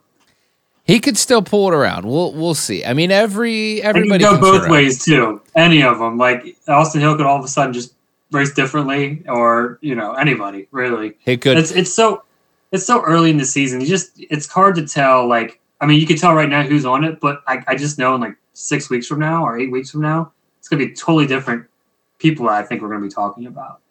[0.86, 2.06] he could still pull it around.
[2.06, 2.86] We'll we'll see.
[2.86, 5.41] I mean, every everybody go both ways too.
[5.56, 7.95] Any of them, like Austin Hill, could all of a sudden just
[8.32, 11.15] race differently, or you know anybody really.
[11.26, 11.58] He could.
[11.58, 12.24] It's it's so
[12.71, 13.82] it's so early in the season.
[13.82, 15.28] You just it's hard to tell.
[15.28, 17.98] Like I mean, you can tell right now who's on it, but I, I just
[17.98, 20.93] know in like six weeks from now or eight weeks from now, it's gonna be
[20.93, 21.65] totally different
[22.19, 22.48] people.
[22.48, 23.82] I think we're gonna be talking about.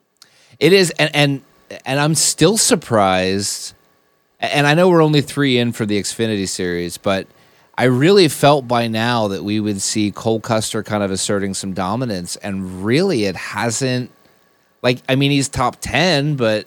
[0.59, 1.43] It is, and and
[1.85, 3.75] and I'm still surprised.
[4.41, 7.27] And I know we're only three in for the Xfinity series, but
[7.79, 11.73] I really felt by now that we would see Cole Custer kind of asserting some
[11.73, 14.11] dominance, and really it hasn't.
[14.83, 16.67] Like, I mean, he's top ten, but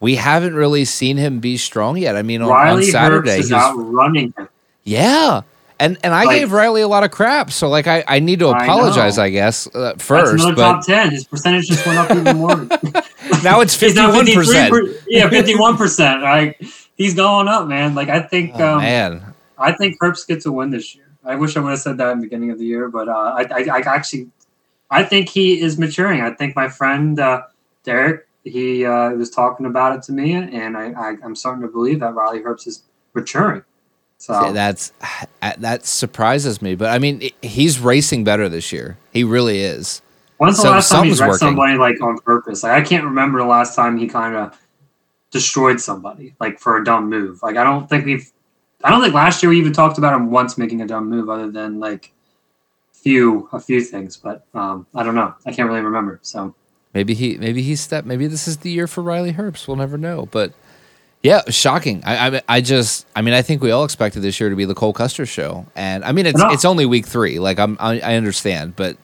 [0.00, 2.16] we haven't really seen him be strong yet.
[2.16, 4.48] I mean, on, on Saturday, Herbst he is was- outrunning him.
[4.84, 5.42] yeah.
[5.82, 8.38] And and I Like- gave Riley a lot of crap, so like I, I need
[8.38, 9.24] to apologize, know.
[9.24, 10.34] I, guess, uh, That's first.
[10.34, 11.10] another But top ten.
[11.10, 12.54] His percentage just went up even more.
[13.42, 14.96] now it's fifty one 53 percent.
[15.08, 16.22] Yeah, fifty-one percent.
[16.22, 16.54] Right,
[16.96, 17.96] he's going up, man.
[17.96, 21.06] Like I think, Oh, um, man, I think Herbst gets a win this year.
[21.24, 23.12] I wish I would have said that in the beginning of the year, but uh,
[23.38, 24.28] I, I, I actually,
[24.88, 26.20] I think he is maturing.
[26.20, 27.42] I think my friend uh,
[27.82, 31.68] Derek, he uh, was talking about it to me, and I, I, I'm starting to
[31.68, 33.64] believe that Riley Herbst is maturing.
[34.22, 34.92] So See, that's
[35.40, 38.96] that surprises me, but I mean, he's racing better this year.
[39.12, 40.00] He really is.
[40.36, 41.48] when's the so last time something's wrecked working.
[41.48, 42.62] somebody like on purpose?
[42.62, 44.56] Like I can't remember the last time he kind of
[45.32, 47.42] destroyed somebody like for a dumb move.
[47.42, 48.30] Like I don't think we've,
[48.84, 51.28] I don't think last year we even talked about him once making a dumb move,
[51.28, 52.12] other than like
[52.92, 54.16] few a few things.
[54.16, 55.34] But um, I don't know.
[55.46, 56.20] I can't really remember.
[56.22, 56.54] So
[56.94, 58.04] Maybe he, maybe he's step.
[58.04, 59.66] Maybe this is the year for Riley Herbst.
[59.66, 60.28] We'll never know.
[60.30, 60.52] But
[61.22, 62.02] yeah, shocking.
[62.04, 64.64] I, I, I just, I mean, I think we all expected this year to be
[64.64, 67.38] the Cole Custer show, and I mean, it's it's only week three.
[67.38, 68.96] Like I'm, I, I understand, but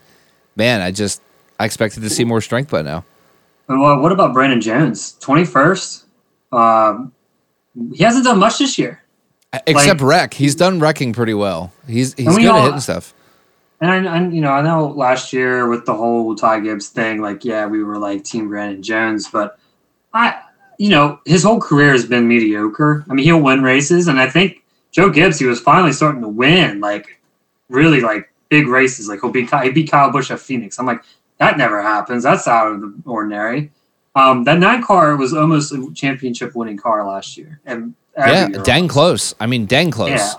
[0.56, 1.22] man, I just,
[1.60, 3.04] I expected to see more strength by now.
[3.68, 5.12] Well, what about Brandon Jones?
[5.20, 6.06] Twenty first.
[6.52, 7.12] Um,
[7.92, 9.02] he hasn't done much this year.
[9.66, 11.72] Except wreck, he's done wrecking pretty well.
[11.86, 13.14] He's he's good all- at hitting stuff.
[13.80, 17.22] And I, I, you know, I know last year with the whole Ty Gibbs thing,
[17.22, 19.56] like, yeah, we were like Team Brandon Jones, but
[20.12, 20.40] I,
[20.78, 23.04] you know, his whole career has been mediocre.
[23.10, 26.28] I mean, he'll win races, and I think Joe Gibbs, he was finally starting to
[26.28, 27.20] win, like,
[27.68, 29.08] really like big races.
[29.08, 30.78] Like he'll beat Ky- he beat Kyle Busch at Phoenix.
[30.78, 31.02] I'm like,
[31.38, 32.22] that never happens.
[32.22, 33.70] That's out of the ordinary.
[34.14, 38.62] Um, that nine car was almost a championship winning car last year, and Yeah, year
[38.62, 39.34] dang close.
[39.38, 40.10] I mean, dang close.
[40.10, 40.32] yeah.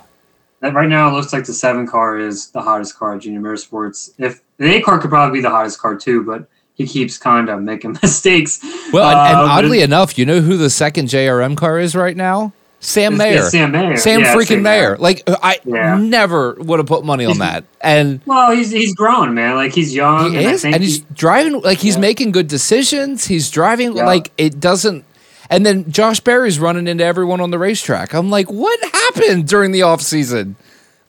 [0.61, 3.39] That right now it looks like the seven car is the hottest car at Junior
[3.39, 4.11] Motorsports.
[4.17, 6.49] If the eight car could probably be the hottest car too, but
[6.79, 8.59] he keeps kind of making mistakes.
[8.91, 12.17] Well, and, and Uh, oddly enough, you know who the second JRM car is right
[12.17, 12.53] now?
[12.79, 13.41] Sam Mayer.
[13.49, 13.97] Sam Mayer.
[13.97, 14.97] Sam Yeah, freaking Sam Mayer.
[14.97, 15.97] Like I Yeah.
[15.97, 17.65] never would have put money on that.
[17.81, 19.55] And Well, he's he's grown, man.
[19.55, 23.25] Like he's young, he and is, and he's he- driving like he's making good decisions.
[23.27, 25.03] He's driving like it doesn't.
[25.49, 28.13] And then Josh Berry's running into everyone on the racetrack.
[28.13, 30.55] I'm like, what happened during the off season?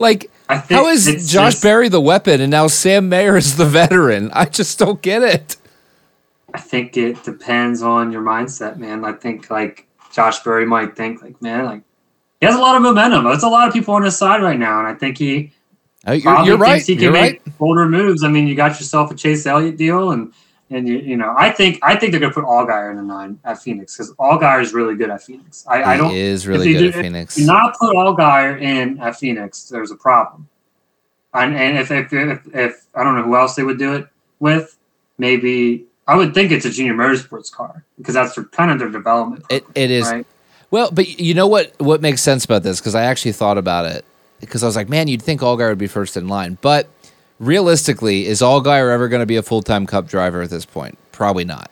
[0.01, 4.31] Like, how is Josh just- Berry the weapon and now Sam Mayer is the veteran?
[4.33, 5.57] I just don't get it.
[6.55, 9.05] I think it depends on your mindset, man.
[9.05, 11.83] I think like Josh Berry might think like, man, like
[12.41, 13.25] he has a lot of momentum.
[13.25, 15.53] There's a lot of people on his side right now, and I think he
[16.07, 16.73] Oh, you're, probably you're right.
[16.77, 17.59] thinks he can You're make right.
[17.59, 18.25] bolder moves.
[18.25, 20.33] I mean, you got yourself a Chase Elliott deal, and
[20.71, 23.39] and you, you know, I think I think they're gonna put Allgaier in the nine
[23.45, 25.65] at Phoenix because Allgaier is really good at Phoenix.
[25.69, 27.35] I, I don't He is really good do- at Phoenix.
[27.35, 29.65] do not put Allgaier in at Phoenix.
[29.65, 30.49] There's a problem.
[31.35, 34.09] And, and if, if, if, if I don't know who else they would do it
[34.41, 34.77] with,
[35.19, 38.89] maybe I would think it's a junior motorsports car because that's their, kind of their
[38.91, 39.45] development.
[39.49, 40.27] It, it is right?
[40.73, 41.73] well, but you know what?
[41.79, 42.81] What makes sense about this?
[42.81, 44.05] Because I actually thought about it
[44.41, 46.89] because I was like, man, you'd think Allgaier would be first in line, but
[47.39, 50.99] realistically, is Allgaier ever going to be a full time Cup driver at this point?
[51.13, 51.71] Probably not.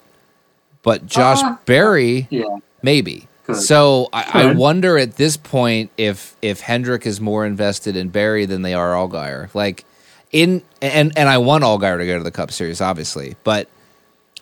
[0.83, 2.45] But Josh Uh, Berry, Yeah.
[2.83, 3.27] maybe.
[3.45, 3.57] Could.
[3.57, 8.47] So I, I wonder at this point if if Hendrick is more invested in Berry
[8.47, 9.53] than they are Allgaier.
[9.53, 9.85] Like
[10.31, 13.69] in and and I want Allgaier to go to the Cup Series, obviously, but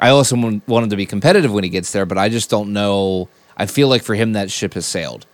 [0.00, 2.06] I also want want him to be competitive when he gets there.
[2.06, 3.28] But I just don't know.
[3.56, 5.26] I feel like for him that ship has sailed.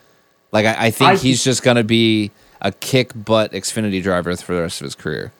[0.53, 4.35] Like I, I think I- he's just going to be a kick butt Xfinity driver
[4.37, 5.33] for the rest of his career.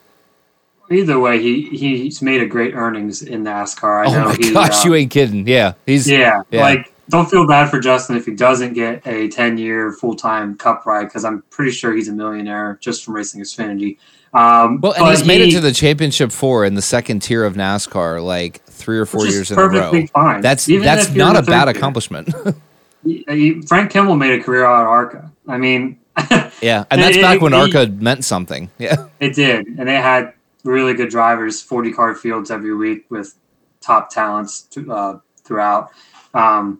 [0.91, 4.05] Either way, he he's made a great earnings in NASCAR.
[4.05, 5.47] I oh know my he, gosh, uh, you ain't kidding.
[5.47, 6.61] Yeah, he's yeah, Yeah.
[6.61, 10.57] like don't feel bad for Justin if he doesn't get a 10 year full time
[10.57, 13.97] cup ride because I'm pretty sure he's a millionaire just from racing Xfinity.
[14.33, 17.53] Um, well, and he's made it to the championship four in the second tier of
[17.53, 20.07] NASCAR like three or four years in a row.
[20.07, 20.41] Fine.
[20.41, 21.75] That's Even that's not a bad tier.
[21.75, 22.33] accomplishment.
[23.05, 25.29] He- he- Frank Kimmel made a career out of ARCA.
[25.45, 25.99] I mean,
[26.61, 28.69] yeah, and that's It- back it- when he- ARCA meant something.
[28.77, 30.31] Yeah, it did, and they had
[30.63, 33.35] really good drivers, 40 car fields every week with
[33.81, 35.89] top talents to, uh, throughout.
[36.33, 36.79] Um,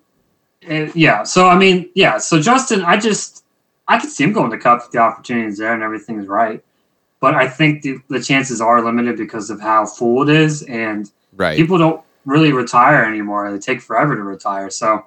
[0.61, 3.43] it- yeah, so I mean, yeah, so Justin, I just
[3.89, 6.63] I could see him going to Cup if the opportunity is there and everything's right,
[7.23, 11.09] but I think the, the chances are limited because of how full it is, and
[11.37, 11.55] right.
[11.55, 13.49] people don't really retire anymore.
[13.49, 14.69] They take forever to retire.
[14.69, 15.05] So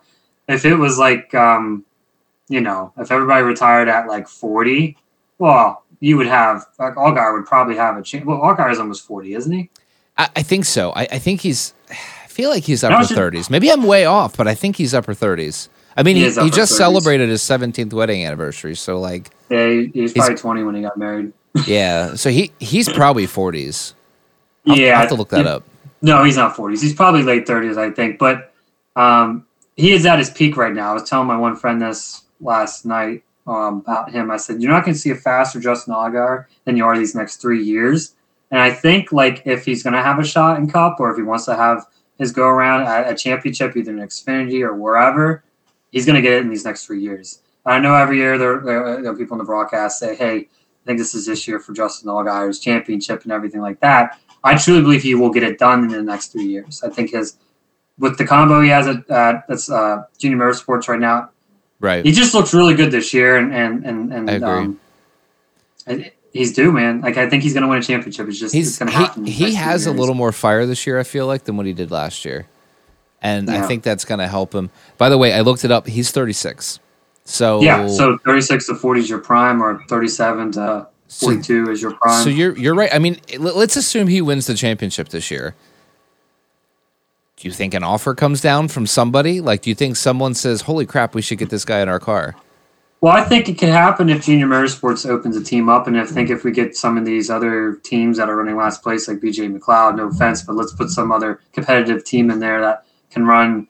[0.48, 1.84] if it was like, um,
[2.48, 4.96] you know, if everybody retired at like 40,
[5.36, 8.24] well, you would have, like, Allgaier would probably have a chance.
[8.24, 9.68] Well, Allgaier is almost 40, isn't he?
[10.16, 10.92] I, I think so.
[10.92, 11.74] I, I think he's.
[11.90, 13.50] I feel like he's upper it's thirties.
[13.50, 15.68] Maybe I'm way off, but I think he's upper thirties.
[15.98, 16.76] I mean, He he, he, just 30s.
[16.76, 18.74] celebrated his 17th wedding anniversary.
[18.74, 21.32] So like, Yeah, he, he was probably 20 when he got married.
[21.66, 22.14] Yeah.
[22.14, 23.94] So he he's probably 40s.
[24.66, 24.92] I'll, yeah.
[24.92, 25.62] I'll have to look that up.
[26.02, 26.82] No, he's not 40s.
[26.82, 28.18] He's probably late 30s, I think.
[28.18, 28.52] But
[28.96, 30.90] um, he is at his peak right now.
[30.90, 34.30] I was telling my one friend this last night um, about him.
[34.30, 37.14] I said, You're not going to see a faster Justin Allgaier than you are these
[37.14, 38.14] next three years.
[38.50, 41.16] And I think, like, if he's going to have a shot in Cup or if
[41.16, 41.86] he wants to have
[42.18, 45.42] his go around at a championship, either in Xfinity or wherever,
[45.90, 47.40] he's going to get it in these next three years.
[47.64, 50.48] I know every year there, there, there are people in the broadcast say, Hey,
[50.86, 54.20] I think this is this year for Justin Allgaier's championship and everything like that.
[54.44, 56.80] I truly believe he will get it done in the next three years.
[56.84, 57.36] I think his
[57.98, 61.30] with the combo he has at uh, that's uh, Junior Motorsports right now,
[61.80, 62.04] Right.
[62.04, 64.76] he just looks really good this year, and and and, and I agree.
[65.88, 67.00] Um, he's due, man.
[67.00, 68.28] Like I think he's going to win a championship.
[68.28, 69.24] It's just it's He's going to happen.
[69.24, 71.00] he, he has a little more fire this year.
[71.00, 72.46] I feel like than what he did last year,
[73.20, 74.70] and I think that's going to help him.
[74.98, 75.88] By the way, I looked it up.
[75.88, 76.78] He's 36.
[77.26, 81.26] So Yeah, so thirty six to forty is your prime, or thirty seven to So-
[81.26, 82.22] forty two is your prime.
[82.24, 82.88] So you're you're right.
[82.94, 85.54] I mean, let- let's assume he wins the championship this year.
[87.36, 89.40] Do you think an offer comes down from somebody?
[89.42, 91.98] Like, do you think someone says, "Holy crap, we should get this guy in our
[92.00, 92.34] car"?
[93.02, 96.06] Well, I think it can happen if Junior Motorsports opens a team up, and I
[96.06, 99.20] think if we get some of these other teams that are running last place, like
[99.20, 103.26] BJ McLeod, no offense, but let's put some other competitive team in there that can
[103.26, 103.68] run,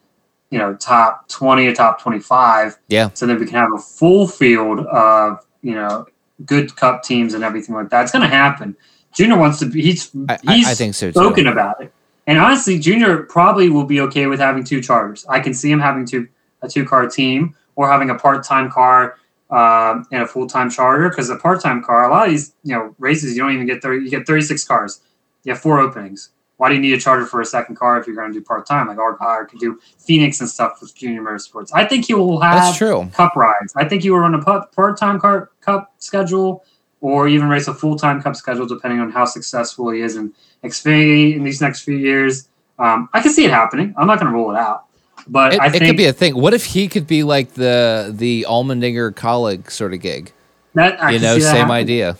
[0.50, 2.76] you know, top twenty or top twenty-five.
[2.88, 3.10] Yeah.
[3.14, 6.06] So then we can have a full field of you know
[6.44, 8.02] good Cup teams and everything like that.
[8.02, 8.76] It's going to happen.
[9.14, 9.82] Junior wants to be.
[9.82, 11.12] He's I, I, he's I think so too.
[11.12, 11.92] spoken about it.
[12.26, 15.24] And honestly, Junior probably will be okay with having two charters.
[15.28, 16.28] I can see him having two
[16.62, 19.18] a two car team or having a part time car
[19.50, 21.08] uh, and a full time charter.
[21.08, 23.66] Because a part time car, a lot of these you know races, you don't even
[23.66, 24.04] get thirty.
[24.04, 25.00] You get thirty six cars.
[25.44, 26.30] You have four openings.
[26.58, 28.42] Why do you need a charter for a second car if you're going to do
[28.44, 28.88] part time?
[28.88, 31.70] Like Allgaier could do Phoenix and stuff with Junior Motorsports.
[31.74, 33.10] I think he will have That's true.
[33.12, 33.74] cup rides.
[33.76, 36.64] I think he will run a part time car cup schedule
[37.02, 40.32] or even race a full time cup schedule, depending on how successful he is in
[40.64, 42.48] Xfinity in these next few years.
[42.78, 43.94] Um, I can see it happening.
[43.98, 44.84] I'm not going to rule it out,
[45.28, 46.34] but It, I it could be a thing.
[46.40, 50.32] What if he could be like the the Allmendinger Kaulig sort of gig?
[50.74, 51.70] that you know, same happening.
[51.70, 52.16] idea.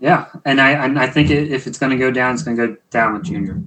[0.00, 2.66] Yeah, and I and I think if it's going to go down, it's going to
[2.68, 3.60] go down with Junior.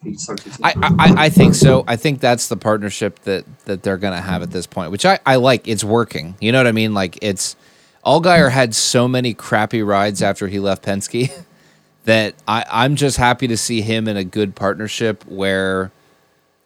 [0.00, 1.84] To I, I I think so.
[1.86, 5.18] I think that's the partnership that that they're gonna have at this point, which I
[5.26, 5.68] I like.
[5.68, 6.34] It's working.
[6.40, 6.94] You know what I mean?
[6.94, 7.56] Like it's
[8.04, 11.30] Allgaier had so many crappy rides after he left Penske
[12.04, 15.92] that I I'm just happy to see him in a good partnership where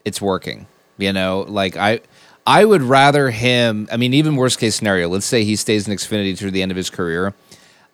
[0.04, 0.68] it's working.
[0.96, 2.00] You know, like I
[2.46, 3.88] I would rather him.
[3.90, 6.70] I mean, even worst case scenario, let's say he stays in Xfinity through the end
[6.70, 7.34] of his career.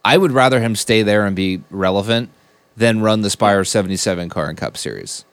[0.05, 2.31] I would rather him stay there and be relevant
[2.77, 5.25] than run the Spire 77 car in Cup Series.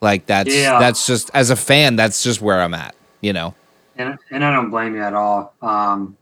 [0.00, 0.78] Like that's Yeah.
[0.78, 2.94] that's just as a fan, that's just where I'm at.
[3.20, 3.54] You know.
[3.96, 5.54] And, and I don't blame you at all.
[5.60, 6.16] Um,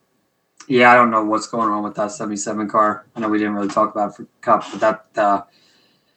[0.66, 3.04] yeah, I don't know what's going on with that 77 car.
[3.14, 5.42] I know we didn't really talk about it for Cup, but that uh,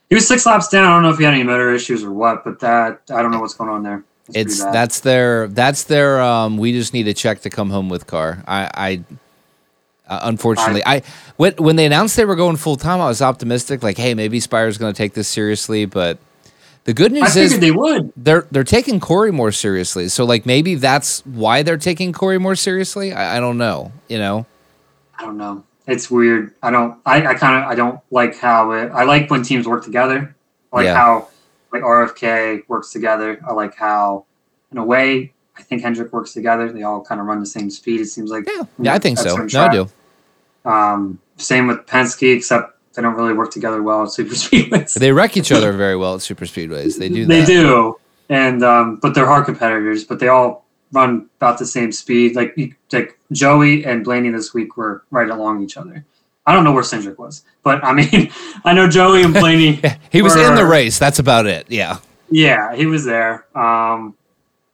[0.07, 0.85] he was six laps down.
[0.85, 3.31] I don't know if he had any motor issues or what, but that I don't
[3.31, 4.03] know what's going on there.
[4.33, 8.05] it's that's their that's their um we just need a check to come home with
[8.05, 9.03] car i i
[10.09, 11.01] uh, unfortunately I,
[11.37, 14.39] when when they announced they were going full time i was optimistic like hey maybe
[14.39, 16.17] spire's going to take this seriously but
[16.85, 18.11] the good I news is they would.
[18.17, 22.55] they're they're taking corey more seriously so like maybe that's why they're taking corey more
[22.55, 24.45] seriously i, I don't know you know
[25.17, 25.65] I don't know.
[25.85, 26.53] It's weird.
[26.63, 26.97] I don't.
[27.05, 27.69] I, I kind of.
[27.69, 28.89] I don't like how it.
[28.93, 30.33] I like when teams work together.
[30.71, 30.95] I like Yeah.
[30.95, 31.27] how
[31.73, 33.37] like RFK works together.
[33.45, 34.23] I like how,
[34.71, 36.71] in a way, I think Hendrick works together.
[36.71, 37.99] They all kind of run the same speed.
[37.99, 38.45] It seems like.
[38.47, 39.89] yeah yeah i think so no i do
[40.65, 44.93] Um, same with Penske, except they don't really work together well at super speedways.
[44.93, 47.47] they wreck each other very well at super speedways they do They that.
[47.47, 47.97] do,
[48.29, 50.03] and um, but they're hard competitors.
[50.03, 52.35] But they all run about the same speed.
[52.35, 52.57] Like
[52.91, 56.03] like Joey and Blaney this week were right along each other.
[56.45, 58.31] I don't know where Cindric was, but I mean,
[58.65, 59.79] I know Joey and Blaney.
[60.11, 61.99] he was in the race that's about it yeah
[62.31, 63.45] Yeah, he was there.
[63.57, 64.15] Um,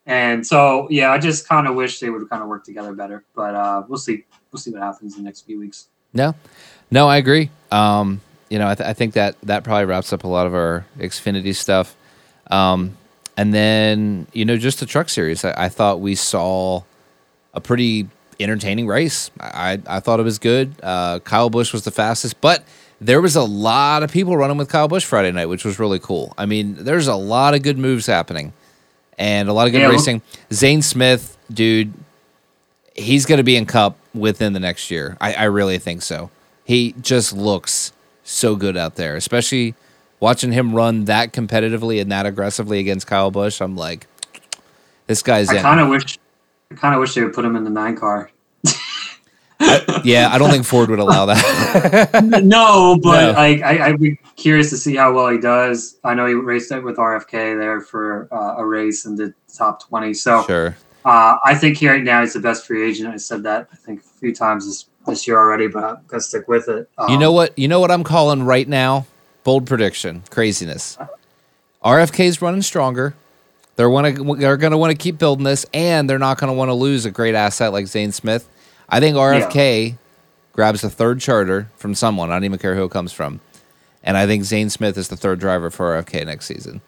[0.05, 3.23] and so yeah, I just kind of wish they would kind of work together better.
[3.35, 4.23] But uh, we'll see.
[4.55, 5.87] We'll see what happens in the next few weeks.
[6.13, 6.33] No,
[6.89, 7.49] no, I agree.
[7.73, 10.53] Um, you know, I, th- I think that that probably wraps up a lot of
[10.53, 11.93] our Xfinity stuff.
[12.49, 12.95] Um,
[13.35, 15.43] and then you know, just the truck series.
[15.43, 16.83] I, I thought we saw
[17.53, 18.07] a pretty
[18.39, 19.29] entertaining race.
[19.41, 20.73] I I, thought it was good.
[20.81, 22.63] Uh, Kyle Busch was the fastest, but
[23.01, 25.99] there was a lot of people running with Kyle Busch Friday night, which was really
[25.99, 26.33] cool.
[26.37, 28.53] I mean, there's a lot of good moves happening,
[29.17, 30.21] and a lot of good Yeah, racing.
[30.53, 31.93] Zane Smith, dude,
[32.95, 35.17] he's going to be in Cup within the next year.
[35.21, 36.29] I, I really think so.
[36.63, 37.91] He just looks
[38.23, 39.75] so good out there, especially
[40.19, 43.61] watching him run that competitively and that aggressively against Kyle Busch.
[43.61, 44.07] I'm like,
[45.07, 46.17] this guy's I kind of wish.
[46.71, 48.31] I kind of wish they would put him in the nine car.
[50.03, 52.41] yeah, I don't think Ford would allow that.
[52.43, 53.31] no, but No.
[53.33, 55.97] like I, I'd be curious to see how well he does.
[56.03, 59.87] I know he raced it with RFK there for uh, a race and did top
[59.87, 60.13] twenty.
[60.13, 60.75] So sure.
[61.05, 63.13] Uh, I think he right now he's the best free agent.
[63.13, 66.21] I said that I think a few times this this year already, but I'm gonna
[66.21, 66.89] stick with it.
[66.97, 67.57] Um, You know what?
[67.57, 69.05] You know what I'm calling right now?
[69.43, 70.23] Bold prediction.
[70.31, 70.97] Craziness.
[71.83, 73.13] RFK's running stronger.
[73.75, 76.47] They're want to they're going to want to keep building this and they're not going
[76.51, 78.47] to want to lose a great asset like Zane Smith.
[78.89, 79.97] I think RFK
[80.53, 82.31] grabs a third charter from someone.
[82.31, 83.41] I don't even care who it comes from.
[84.01, 86.81] And I think Zane Smith is the third driver for RFK next season.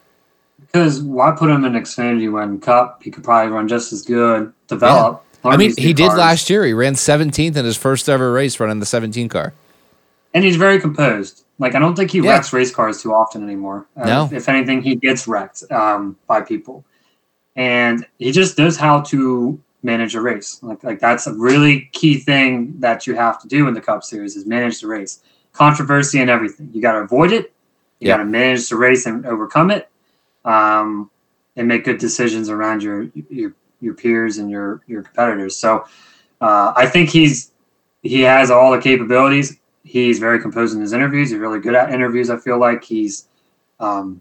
[0.60, 4.52] Because why put him in Xfinity when Cup he could probably run just as good,
[4.66, 5.24] develop.
[5.44, 6.18] I mean, he did cars.
[6.18, 6.64] last year.
[6.64, 9.52] He ran 17th in his first ever race running the 17 car.
[10.34, 11.44] and he's very composed.
[11.58, 12.32] Like I don't think he Yeah.
[12.32, 13.86] wrecks race cars too often anymore.
[13.96, 14.28] Uh, No.
[14.30, 16.84] if anything, he gets wrecked um, by people,
[17.56, 20.58] and he just knows how to manage a race.
[20.62, 24.04] Like like that's a really key thing that you have to do in the Cup
[24.04, 25.20] Series is manage the race.
[25.52, 26.68] Controversy and everything.
[26.72, 27.52] You got to avoid it.
[28.00, 28.16] You Yeah.
[28.18, 29.88] got to manage the race and overcome it,
[30.48, 31.10] um,
[31.56, 35.56] and make good decisions around your your your peers and your your competitors.
[35.56, 35.84] So
[36.40, 37.52] uh, I think he's
[38.02, 39.56] he has all the capabilities.
[39.84, 41.30] He's very composed in his interviews.
[41.30, 42.30] He's really good at interviews.
[42.30, 43.26] I feel like he's
[43.78, 44.20] um,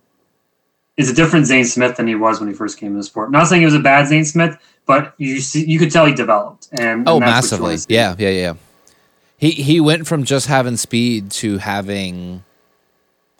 [0.97, 3.31] is a different Zane Smith than he was when he first came in the sport.
[3.31, 6.13] not saying he was a bad Zane Smith, but you see, you could tell he
[6.13, 6.69] developed.
[6.71, 7.95] And Oh, and that's what you massively.
[7.95, 8.53] Yeah, yeah, yeah.
[9.37, 12.43] He he went from just having speed to having,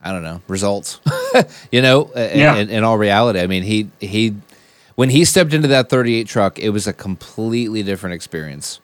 [0.08, 1.02] I don't know, results.
[1.72, 2.56] you know, Yeah.
[2.56, 4.36] in, in all reality, I mean, he he
[4.96, 8.80] when he stepped into that 38 truck, it was a completely different experience.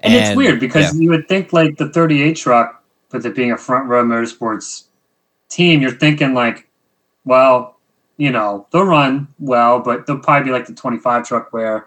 [0.00, 1.00] And, it's weird because yeah.
[1.00, 4.84] you would think like the 38 truck, with it being a front row motorsports
[5.48, 6.68] team, you're thinking like,
[7.24, 7.78] well,
[8.16, 11.86] you know, they'll run well, but they'll probably be like the 25 truck where,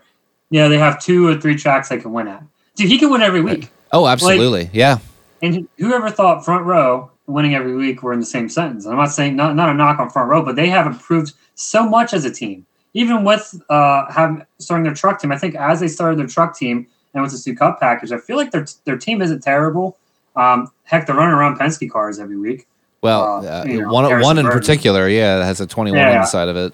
[0.49, 2.43] yeah, they have two or three tracks they can win at.
[2.75, 3.69] Dude, he can win every week.
[3.91, 4.97] oh, absolutely, yeah.
[5.41, 8.85] And whoever thought front row winning every week were in the same sentence?
[8.85, 11.87] I'm not saying not, not a knock on front row, but they have improved so
[11.87, 12.65] much as a team.
[12.93, 16.57] Even with uh, having starting their truck team, I think as they started their truck
[16.57, 19.97] team and with the new cup package, I feel like their their team isn't terrible.
[20.35, 22.67] Um, heck, they're running around Penske cars every week.
[23.01, 24.59] Well, Uh, uh, you know, one Harrison one in Burton.
[24.59, 26.19] particular, yeah, that has a 21 Yeah.
[26.21, 26.73] inside of it.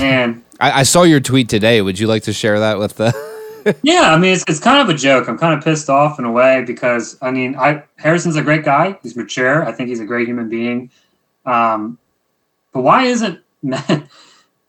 [0.00, 1.80] And I, I saw your tweet today.
[1.82, 3.12] Would you like to share that with the?
[3.82, 5.28] Yeah, I mean, it's, it's kind of a joke.
[5.28, 8.64] I'm kind of pissed off in a way because I mean, I Harrison's a great
[8.64, 8.98] guy.
[9.02, 9.64] He's mature.
[9.66, 10.90] I think he's a great human being.
[11.46, 11.98] Um,
[12.72, 13.40] but why isn't
[13.72, 14.06] I,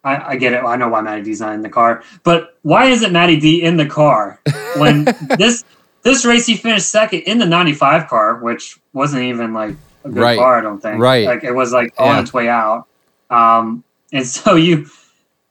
[0.04, 0.64] I get it.
[0.64, 3.78] I know why Matty D's not in the car, but why isn't Matty D in
[3.78, 4.39] the car
[4.78, 5.06] when
[5.38, 5.64] this
[6.04, 10.20] this race he finished second in the 95 car, which wasn't even like a good
[10.22, 10.38] Right.
[10.38, 11.00] car, I don't think.
[11.00, 11.26] Right.
[11.26, 12.22] Like it was like on Yeah.
[12.22, 12.88] its way out.
[13.30, 14.88] Um, and so you,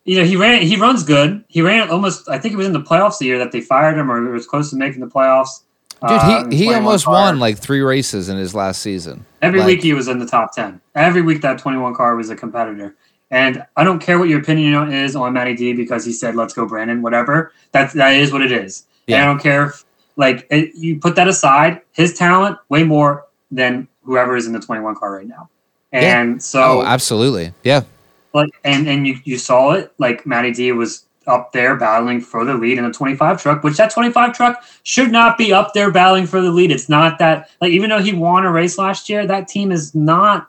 [0.05, 0.63] you know, he ran.
[0.63, 1.45] He runs good.
[1.49, 2.29] He ran almost.
[2.29, 4.33] I think it was in the playoffs the year that they fired him, or it
[4.33, 5.63] was close to making the playoffs.
[6.01, 7.15] Dude, uh, he, he almost car.
[7.15, 9.25] won like three races in his last season.
[9.41, 10.81] Every Like- week he was in the top 10.
[10.97, 12.97] Every week that 21 car was a competitor.
[13.31, 16.53] And I don't care what your opinion is on Matty D because he said, let's
[16.55, 17.53] go, Brandon, whatever.
[17.71, 18.85] That's, that is what it is.
[19.07, 19.23] And Yeah.
[19.23, 19.85] I don't care if,
[20.17, 24.61] like, it, you put that aside, his talent way more than whoever is in the
[24.61, 25.49] 21 car right now.
[25.93, 26.21] Yeah.
[26.21, 27.55] And so, Oh, absolutely.
[27.63, 27.83] Yeah.
[28.35, 32.45] Like, and, and you, you saw it, like, Matty D was up there battling for
[32.45, 35.91] the lead in the 25 truck, which that 25 truck should not be up there
[35.91, 36.71] battling for the lead.
[36.71, 39.95] It's not that, like, even though he won a race last year, that team is
[39.95, 40.49] not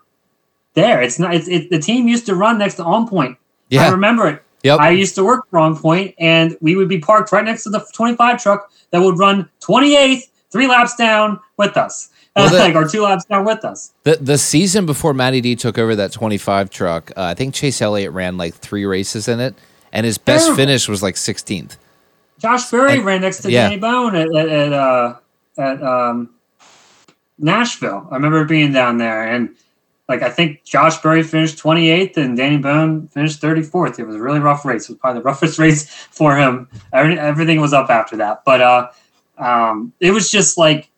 [0.74, 1.02] there.
[1.02, 3.38] It's not, it's, it, the team used to run next to On Point.
[3.70, 4.44] Yeah, I remember it.
[4.64, 4.80] Yep.
[4.80, 7.70] I used to work for On Point, and we would be parked right next to
[7.70, 12.76] the 25 truck that would run 28th, three laps down with us, Well, the- like
[12.76, 13.94] or two laps down with us.
[14.04, 17.82] The the season before Matty D took over that 25 truck, uh, I think Chase
[17.82, 19.54] Elliott ran like three races in it,
[19.92, 20.58] and his best Terrible.
[20.58, 21.78] finish was like 16th.
[22.40, 23.70] Josh Berry And- ran next to yeah.
[23.70, 25.16] Danny Bohn at, at, at, uh,
[25.58, 26.30] at um,
[27.38, 28.08] Nashville.
[28.12, 29.50] I remember being down there, and
[30.10, 34.00] like I think Josh Berry finished 28th, and Danny Bohn finished 34th.
[34.00, 34.84] It was a really rough race.
[34.90, 36.68] It was probably the roughest race for him.
[36.92, 38.90] Everything was up after that, but uh,
[39.38, 40.90] um, it was just like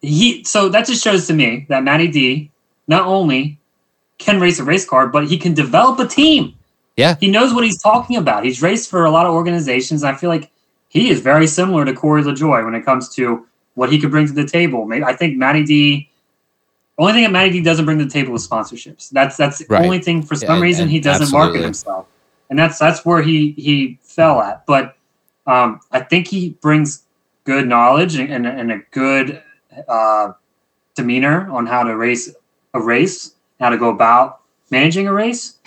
[0.00, 0.44] he.
[0.44, 2.50] So that just shows to me that Matty D
[2.88, 3.58] not only
[4.18, 6.54] can race a race car, but he can develop a team.
[6.96, 7.16] Yeah.
[7.18, 8.44] He knows what he's talking about.
[8.44, 10.04] He's raced for a lot of organizations.
[10.04, 10.50] I feel like
[10.88, 14.26] he is very similar to Corey LaJoie when it comes to what he could bring
[14.26, 14.84] to the table.
[14.84, 16.08] Maybe I think Matty D.
[16.98, 19.08] Only thing that Matty D doesn't bring to the table is sponsorships.
[19.08, 19.84] That's that's the Right.
[19.84, 21.48] only thing for some and- reason and he doesn't absolutely.
[21.48, 22.06] market himself,
[22.50, 24.66] and that's that's where he he fell at.
[24.66, 24.96] But
[25.46, 27.02] um, I think he brings
[27.44, 29.42] good knowledge and, and, and a good
[29.88, 30.32] uh,
[30.94, 32.32] demeanor on how to race
[32.74, 34.40] a race, how to go about
[34.70, 35.58] managing a race.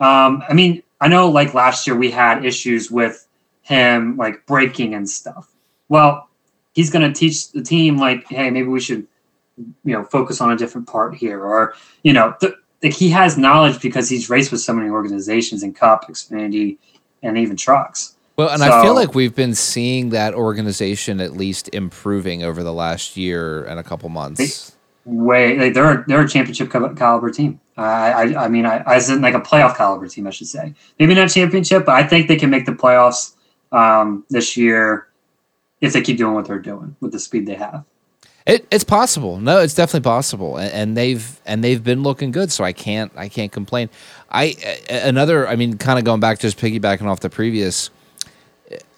[0.00, 3.26] Um, I mean, I know like last year we had issues with
[3.62, 5.50] him like breaking and stuff.
[5.88, 6.28] Well,
[6.72, 9.06] he's going to teach the team like, hey, maybe we should,
[9.56, 13.36] you know, focus on a different part here, or you know, th- like he has
[13.36, 16.78] knowledge because he's raced with so many organizations in Cup, Xfinity,
[17.22, 18.16] and even trucks.
[18.40, 22.72] Well, and I feel like we've been seeing that organization at least improving over the
[22.72, 24.74] last year and a couple months.
[25.04, 27.60] Way like they're they're a championship caliber team.
[27.76, 30.72] I I, I mean, I, I in like a playoff caliber team, I should say.
[30.98, 33.34] Maybe not championship, but I think they can make the playoffs
[33.72, 35.08] um, this year
[35.82, 37.84] if they keep doing what they're doing with the speed they have.
[38.46, 39.38] It, it's possible.
[39.38, 42.50] No, it's definitely possible, and, and they've and they've been looking good.
[42.50, 43.90] So I can't I can't complain.
[44.30, 44.56] I
[44.88, 45.46] another.
[45.46, 47.90] I mean, kind of going back, just piggybacking off the previous.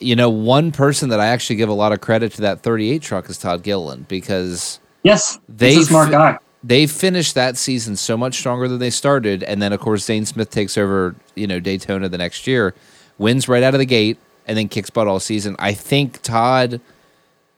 [0.01, 3.01] You know, one person that I actually give a lot of credit to that 38
[3.03, 6.39] truck is Todd Gilliland because Yes, They he's a smart guy.
[6.63, 10.27] they finished that season so much stronger than they started, and then of course Zane
[10.27, 12.75] Smith takes over, you know, Daytona the next year,
[13.19, 15.57] wins right out of the gate, and then kicks butt all season.
[15.59, 16.81] I think Todd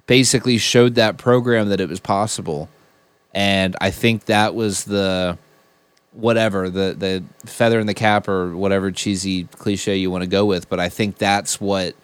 [0.07, 2.69] basically showed that program that it was possible,
[3.35, 5.37] and I think that was the
[6.12, 10.47] whatever the the feather in the cap or whatever cheesy cliche you want to go
[10.47, 11.95] with, but I think that's what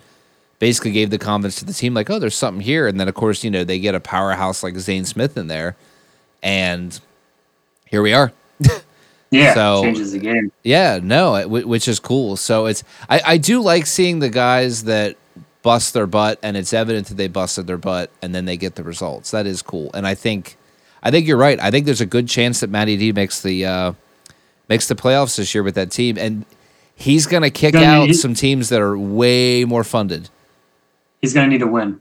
[0.61, 2.87] basically gave the confidence to the team like oh there's something here.
[2.87, 5.75] And then of course you know they get a powerhouse like Zane Smith in there
[6.43, 6.99] and
[7.87, 8.33] here we are.
[9.33, 10.51] Yeah, So- changes the game.
[10.65, 12.37] yeah no it- which is cool.
[12.37, 15.17] So it's I, I do like seeing the guys that
[15.63, 18.75] bust their butt and it's evident that they busted their butt and then they get
[18.75, 19.31] the results.
[19.31, 19.91] That is cool.
[19.95, 20.57] And i think
[21.03, 21.61] i think you're right.
[21.61, 23.93] I think there's a good chance that matty d makes the uh
[24.69, 26.19] makes the playoffs this year with that team.
[26.19, 26.45] And
[26.97, 30.29] he's gonna kick Gonna- out he- some teams that are way more funded
[31.21, 32.01] He's going to need to win.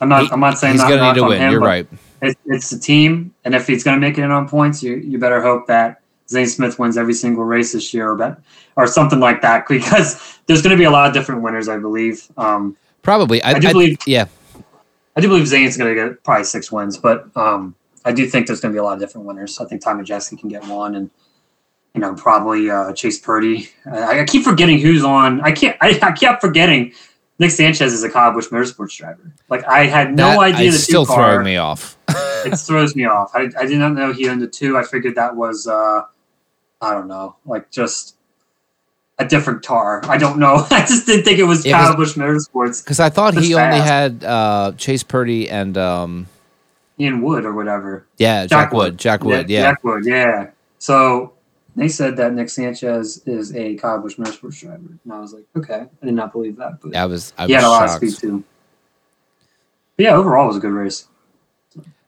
[0.00, 0.24] I'm not.
[0.24, 1.86] He- I'm not saying he's need to on win him, you're right
[2.20, 4.96] It's, it's the team, and if he's going to make it in on points, you
[4.96, 8.38] you better hope that Zane Smith wins every single race this year, or bet,
[8.76, 11.78] or something like that, because there's going to be a lot of different winners, I
[11.78, 12.26] believe.
[12.36, 14.26] Um, probably i, I do I- believe- yeah
[15.14, 17.74] I do believe Zane's going to get probably six wins, but um,
[18.04, 19.60] I do think there's going to be a lot of different winners.
[19.60, 21.10] I think Ty Majeski can get one, and
[21.94, 23.68] you know probably uh, Chase Purdy.
[23.84, 25.42] I, I keep forgetting who's on.
[25.42, 25.76] I can't.
[25.82, 26.92] I, I kept forgetting
[27.42, 29.32] Nick Sanchez is a Busch Motorsports driver.
[29.48, 31.16] Like I had no That- idea it's still car.
[31.32, 31.96] throwing me off
[32.46, 33.32] it throws me off.
[33.34, 34.78] I, I did not know he owned the two.
[34.78, 36.02] I figured that was uh,
[36.80, 38.14] I don't know, like just
[39.18, 40.00] a different car.
[40.04, 40.64] I don't know.
[40.70, 43.52] I just didn't think it was Yeah, 'cause- Kyle Busch Motorsports, because i thought he
[43.54, 46.28] That's only had uh chase purdy and um
[47.00, 48.06] Ian Wood or whatever.
[48.18, 50.50] yeah jack, wood jack wood yeah, Jack Wood, yeah.
[50.78, 51.32] So
[51.74, 55.44] they said that Nick Sanchez is a Kyle Busch Motorsports driver, and I was like,
[55.56, 57.84] okay, I did not believe that, but I was I he had a was lot
[57.84, 58.44] of speed too.
[59.96, 61.06] But yeah, overall, it was a good race.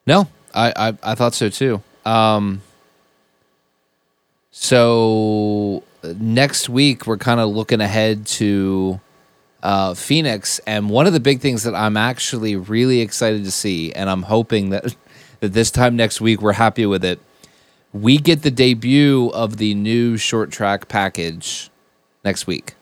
[0.06, 1.82] No, I, I I thought so too.
[2.04, 2.60] Um,
[4.50, 9.00] so next week we're kind of looking ahead to
[9.62, 13.92] uh, Phoenix, and one of the big things that I'm actually really excited to see,
[13.94, 14.94] and I'm hoping that
[15.40, 17.18] that this time next week we're happy with it.
[17.94, 21.70] We get the debut of the new short track package
[22.24, 22.74] next week.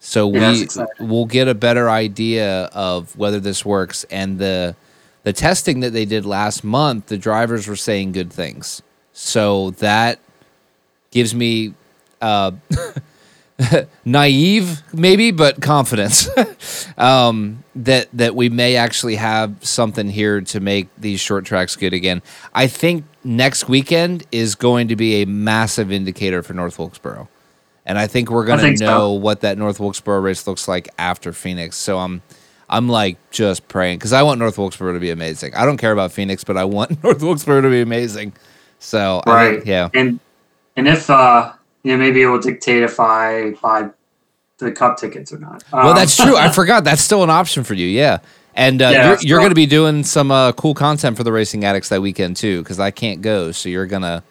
[0.00, 0.52] So Yeah,
[1.00, 4.76] we we'll get a better idea of whether this works and the
[5.24, 8.80] the testing that they did last month, the drivers were saying good things.
[9.12, 10.20] So that
[11.10, 11.74] gives me
[12.20, 12.52] uh,
[14.04, 16.28] naive, maybe, but confidence
[16.98, 21.92] um, that that we may actually have something here to make these short tracks good
[21.92, 22.22] again.
[22.54, 27.28] I think next weekend is going to be a massive indicator for North Wilkesboro,
[27.84, 28.86] and I think we're going to think so.
[28.86, 31.76] know what that North Wilkesboro race looks like after Phoenix.
[31.76, 32.22] So I'm.
[32.70, 35.54] I'm like just praying because I want North Wilkesboro to be amazing.
[35.54, 38.34] I don't care about Phoenix, but I want North Wilkesboro to be amazing.
[38.78, 39.54] So Right.
[39.54, 40.20] think, yeah, And
[40.76, 41.54] and if uh,
[41.88, 43.88] you know, maybe it will dictate if I buy
[44.58, 45.64] the cup tickets or not.
[45.72, 46.36] Well, Um, that's true.
[46.36, 46.84] I forgot.
[46.84, 47.86] That's still an option for you.
[47.86, 48.18] Yeah.
[48.54, 51.32] And uh, Yeah, you're, you're going to be doing some uh, cool content for the
[51.32, 53.52] Racing Addicts that weekend too, because I can't go.
[53.52, 54.22] So you're gonna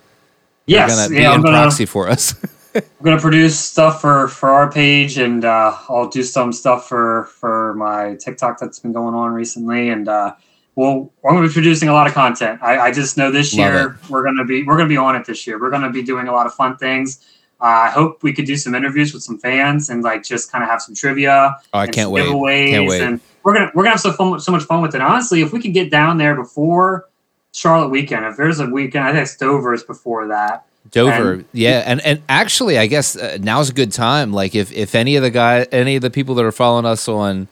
[0.68, 2.36] you're yes, gonna be yeah, in gonna, proxy for us.
[2.76, 7.30] I'm gonna produce stuff for for our page, and uh, I'll do some stuff for
[7.40, 10.36] for my TikTok that's been going on recently, and uh,
[10.76, 12.62] well, I'm gonna be producing a lot of content.
[12.62, 15.26] I, I just know this Love year we're gonna be we're gonna be on it
[15.26, 15.60] this year.
[15.60, 17.26] We're gonna be doing a lot of fun things.
[17.60, 20.64] Uh, I hope we could do some interviews with some fans and like just kind
[20.64, 21.58] of have some trivia.
[21.74, 22.26] oh, I and can't wait.
[22.28, 23.02] Giveaways Can't wait.
[23.02, 25.02] And we're gonna we're gonna have so fun, so much fun with it.
[25.02, 27.08] Honestly, if we could get down there before
[27.54, 30.66] Charlotte weekend, if there's a weekend, I think it's Dover is before that.
[30.92, 34.32] Dover, and- yeah, and and actually, I guess uh, now's a good time.
[34.32, 37.08] Like, if if any of the guy, any of the people that are following us
[37.10, 37.48] on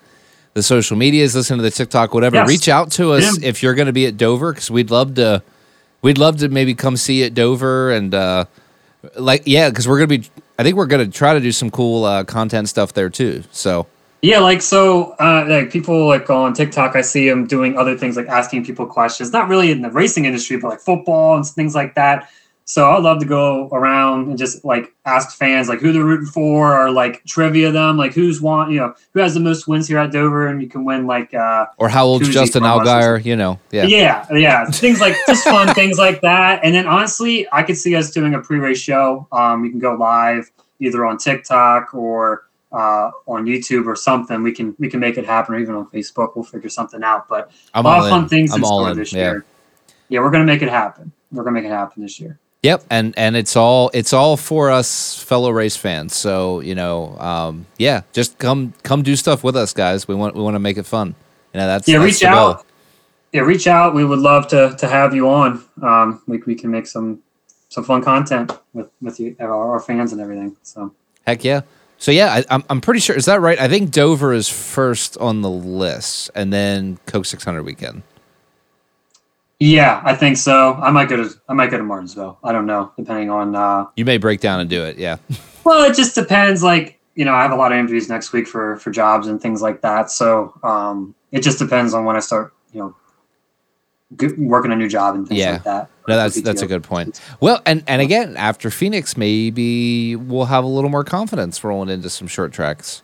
[0.53, 2.47] the social medias, listen to the TikTok, whatever, Yes.
[2.47, 3.49] reach out to us Yeah.
[3.49, 5.43] if you're going to be at Dover, because we'd love to,
[6.01, 8.45] we'd love to maybe come see you at Dover and uh,
[9.15, 12.05] like, yeah, because we're gonna be, I think we're gonna try to do some cool
[12.05, 13.43] uh, content stuff there too.
[13.51, 13.87] So
[14.21, 18.17] Yeah, like so, uh, like people like on TikTok, I see them doing other things
[18.17, 19.31] like asking people questions.
[19.31, 22.29] Not really in the racing industry, but like football and things like that.
[22.67, 26.25] So I'd love to go around and just like ask fans like who they're rooting
[26.25, 29.87] for, or like trivia them, like who's won, you know, who has the most wins
[29.87, 32.87] here at Dover, and you can win like uh, or how old's Justin from us
[32.87, 33.25] or Allgaier?
[33.25, 33.85] You know, yeah.
[33.85, 36.61] yeah, yeah, things like just fun things like that.
[36.63, 39.27] And then honestly, I could see us doing a pre-race show.
[39.31, 40.49] Um, we can go live
[40.79, 44.41] either on TikTok or uh, on YouTube or something.
[44.41, 46.35] We can we can make it happen, or even on Facebook.
[46.35, 47.27] We'll figure something out.
[47.29, 48.29] But I'm a lot all of fun in.
[48.29, 48.97] things I'm in store in.
[48.97, 49.19] this Yeah.
[49.19, 49.45] year.
[50.09, 51.11] Yeah, we're gonna make it happen.
[51.31, 52.39] We're gonna make it happen this year.
[52.65, 56.15] Yep, and and it's all it's all for us fellow race fans.
[56.15, 60.07] So you know, um, yeah, just come come do stuff with us, guys.
[60.07, 61.13] We want we want to make it fun.
[61.53, 62.31] You know, that's Yeah, that's reach goal.
[62.31, 62.65] out.
[63.31, 63.93] Yeah, reach out.
[63.93, 65.63] We would love to to have you on.
[65.83, 67.19] Um, we we can make some
[67.69, 70.57] some fun content with with you, our, our fans and everything.
[70.63, 70.91] So.
[71.27, 71.61] Heck yeah.
[71.99, 73.59] So yeah, I, I'm I'm pretty sure is that right?
[73.59, 78.01] I think Dover is first on the list, and then Coke 600 weekend.
[79.59, 80.73] Yeah, I think so.
[80.73, 82.37] I might go to I might go to Martinsville.
[82.43, 83.55] I don't know, depending on.
[83.55, 84.97] uh You may break down and do it.
[84.97, 85.17] Yeah.
[85.63, 86.61] Well, it just depends.
[86.61, 89.41] Like you know, I have a lot of interviews next week for for jobs and
[89.41, 90.11] things like that.
[90.11, 92.53] So um it just depends on when I start.
[92.71, 92.95] You know,
[94.37, 95.53] working a new job and things Yeah.
[95.53, 95.89] like that.
[96.07, 97.19] No, that's that's a good point.
[97.39, 102.09] Well, and and again, after Phoenix, maybe we'll have a little more confidence rolling into
[102.11, 103.01] some short tracks.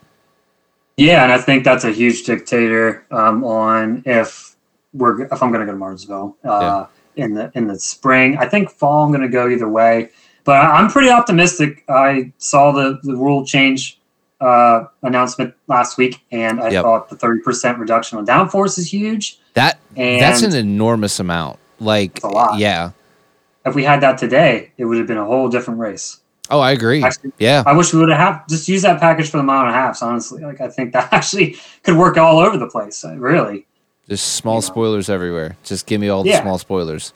[0.96, 4.51] Yeah, and I think that's a huge dictator um, on if
[4.92, 6.86] we're if I'm going to go to Martinsville uh,
[7.16, 8.36] in the in the spring.
[8.38, 10.10] I think fall I'm going to go either way,
[10.44, 11.84] but I'm pretty optimistic.
[11.88, 13.98] I saw the the rule change
[14.40, 16.82] uh, announcement last week, and I Yep.
[16.82, 19.38] thought the 30% reduction on downforce is huge.
[19.54, 21.58] That And that's an enormous amount.
[21.78, 22.58] Like, a lot.
[22.58, 22.90] yeah.
[23.64, 26.18] if we had that today, it would have been a whole different race.
[26.50, 27.04] Oh, I agree.
[27.04, 27.62] Actually, Yeah.
[27.64, 30.02] I wish we would have just used that package for the mile and a half.
[30.02, 33.04] Honestly, like I think that actually could work all over the place.
[33.04, 33.64] Really.
[34.08, 34.66] Just small you know.
[34.66, 35.56] spoilers everywhere.
[35.62, 37.12] Just give me all the small spoilers.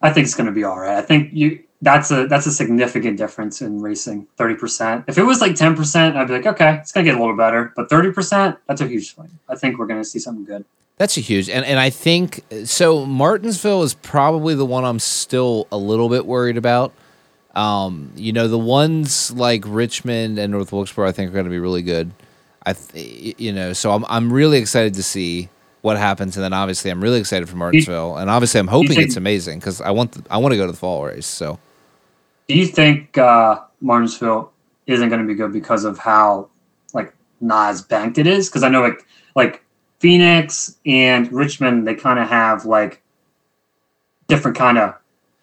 [0.00, 0.98] I think it's going to be all right.
[0.98, 4.26] I think you that's a that's a significant difference in racing.
[4.36, 5.04] Thirty percent.
[5.06, 7.20] If it was like ten percent, I'd be like, okay, it's going to get a
[7.20, 7.72] little better.
[7.76, 9.38] But thirty percent, that's a huge swing.
[9.48, 10.64] I think we're going to see something good.
[10.96, 13.04] That's a huge, and and I think so.
[13.04, 16.92] Martinsville is probably the one I'm still a little bit worried about.
[17.54, 21.50] Um, you know, the ones like Richmond and North Wilkesboro, I think are going to
[21.50, 22.12] be really good.
[22.66, 25.48] I, th- you know, so I'm I'm really excited to see
[25.84, 29.02] what happens, and then obviously I'm really excited for Martinsville, and obviously I'm hoping think-
[29.02, 31.26] it's amazing because I want the, I want to go to the fall race.
[31.26, 31.58] So
[32.48, 34.50] Do you think uh, Martinsville
[34.86, 36.48] isn't going to be good because of how
[36.94, 37.12] like
[37.42, 38.48] not as banked it is?
[38.48, 39.04] Because I know like
[39.36, 39.62] like
[39.98, 43.02] Phoenix and Richmond, they kind of have like
[44.26, 44.94] different kind of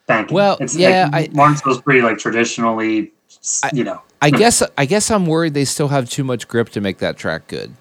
[0.07, 0.33] banking.
[0.33, 3.11] Well, it's yeah, like, I- Martinsville's pretty like traditionally,
[3.73, 4.01] you know.
[4.23, 7.15] I guess I guess I'm worried they still have too much grip to make that
[7.15, 7.71] track good.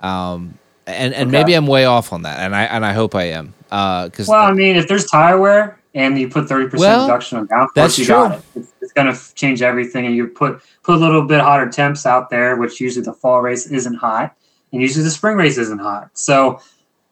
[0.00, 1.38] Um, and and Okay.
[1.38, 3.54] maybe I'm way off on that, and I and I hope I am.
[3.64, 7.38] Because Well, I mean, if there's tire wear and you put thirty percent Well, reduction
[7.38, 8.42] on downforce, that's you got it.
[8.54, 12.06] It's, it's going to change everything, and you put put a little bit hotter temps
[12.06, 14.36] out there, which usually the fall race isn't hot,
[14.72, 16.10] and usually the spring race isn't hot.
[16.14, 16.60] So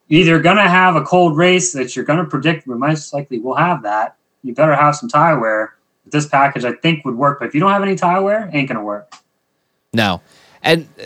[0.08, 3.38] either going to have a cold race that you're going to predict, we most likely
[3.40, 4.16] will have that.
[4.42, 5.74] You better have some tire wear.
[6.06, 7.38] This package, I think, would work.
[7.40, 9.12] But if you don't have any tire wear, ain't going to work.
[9.94, 10.20] no,
[10.62, 11.04] and uh,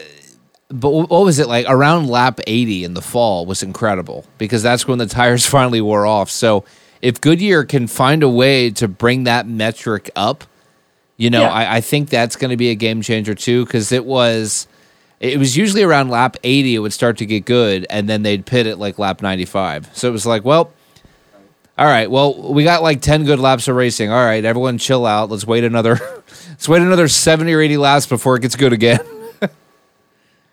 [0.70, 4.86] but what was it like around lap 80 in the fall was incredible because that's
[4.86, 6.30] when the tires finally wore off.
[6.30, 6.64] So
[7.00, 10.44] if Goodyear can find a way to bring that metric up,
[11.16, 11.52] you know, Yeah.
[11.52, 14.66] I, I think that's going to be a game changer too because it was.
[15.20, 18.46] It was usually around lap 80 it would start to get good and then they'd
[18.46, 19.90] pit it like lap 95.
[19.92, 20.72] So it was like, well,
[21.76, 24.12] all right, well, we got like 10 good laps of racing.
[24.12, 25.28] All right, everyone chill out.
[25.28, 25.98] Let's wait another
[26.50, 29.00] let's wait another 70 or 80 laps before it gets good again.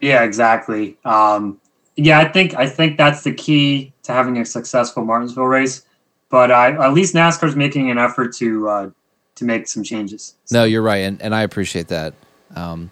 [0.06, 0.98] Yeah, exactly.
[1.04, 1.60] Um,
[1.96, 5.84] yeah, I think I think that's the key to having a successful Martinsville race.
[6.30, 8.90] But I, at least NASCAR's making an effort to uh,
[9.34, 10.36] to make some changes.
[10.52, 12.14] No, you're right, and, and I appreciate that.
[12.56, 12.92] Um,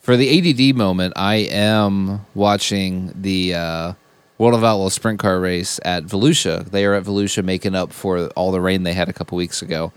[0.00, 3.92] for the ADD moment, I am watching the uh,
[4.36, 6.70] World of Outlaws sprint car race at Volusia.
[6.70, 9.62] They are at Volusia making up for all the rain they had a couple weeks
[9.62, 9.92] ago.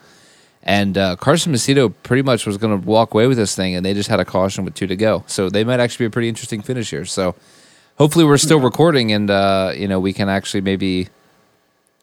[0.63, 3.85] And uh, Carson Macedo pretty much was going to walk away with this thing, and
[3.85, 5.23] they just had a caution with two to go.
[5.27, 7.05] So they might actually be a pretty interesting finish here.
[7.05, 7.35] So
[7.97, 11.07] hopefully we're still recording, and uh, you know we can actually maybe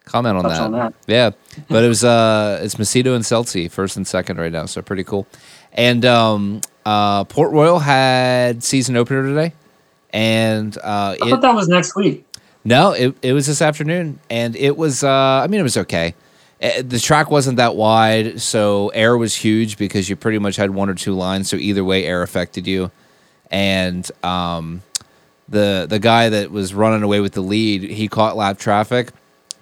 [0.05, 0.61] comment on that.
[0.61, 0.95] on that.
[1.07, 1.31] Yeah,
[1.69, 5.05] but it was uh, it's Macedo and Scelzi first and second right now, so pretty
[5.05, 5.27] cool.
[5.73, 9.53] And um, uh, Port Royal had season opener today,
[10.13, 12.25] and uh, I it, thought that was next week.
[12.65, 15.03] no, it, it was this afternoon, and it was.
[15.05, 16.15] Uh, I mean, it was okay.
[16.63, 20.71] Uh, The track wasn't that wide, so air was huge because you pretty much had
[20.71, 21.49] one or two lines.
[21.49, 22.91] So either way, air affected you.
[23.51, 24.83] And um,
[25.49, 29.11] the the guy that was running away with the lead, he caught lap traffic,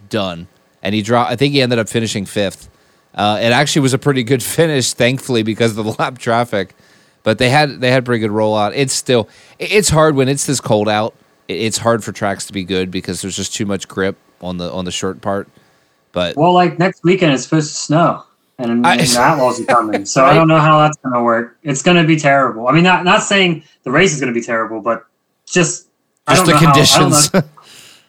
[0.08, 0.46] done,
[0.82, 1.30] and he dropped.
[1.30, 2.68] I think he ended up finishing fifth.
[3.14, 6.74] Uh, it actually was a pretty good finish, thankfully, because of the lap traffic.
[7.22, 8.72] But they had they had pretty good rollout.
[8.74, 9.28] It's still
[9.58, 11.14] it's hard when it's this cold out.
[11.48, 14.72] It's hard for tracks to be good because there's just too much grip on the
[14.72, 15.48] on the short part.
[16.12, 18.24] But Well, like next weekend, it's supposed to snow,
[18.58, 20.04] and, I- and the Outlaws are coming.
[20.04, 21.56] So I don't know how that's going to work.
[21.62, 22.68] It's going to be terrible.
[22.68, 25.06] I mean, not not saying the race is going to be terrible, but
[25.46, 25.88] just
[26.28, 27.32] just the know how- I don't conditions.
[27.34, 27.42] know.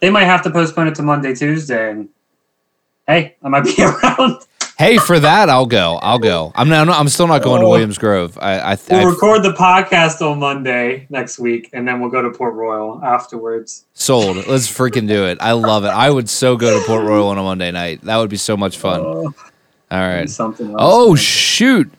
[0.00, 2.08] they might have to postpone it to Monday, Tuesday, and
[3.06, 4.42] hey, I might be around.
[4.78, 5.98] Hey, for that I'll go.
[6.02, 6.52] I'll go.
[6.54, 6.88] I'm not.
[6.88, 7.70] I'm still not going to Oh.
[7.70, 8.38] Williams Grove.
[8.40, 12.22] I I, We'll I record the podcast on Monday next week, and then we'll go
[12.22, 13.84] to Port Royal afterwards.
[13.94, 14.36] sold.
[14.46, 15.38] Let's freaking do it.
[15.40, 15.88] I love it.
[15.88, 18.00] I would so go to Port Royal on a Monday night.
[18.02, 19.00] That would be so much fun.
[19.00, 19.34] Oh,
[19.90, 20.28] All right.
[20.28, 20.76] something else.
[20.78, 21.90] Oh shoot!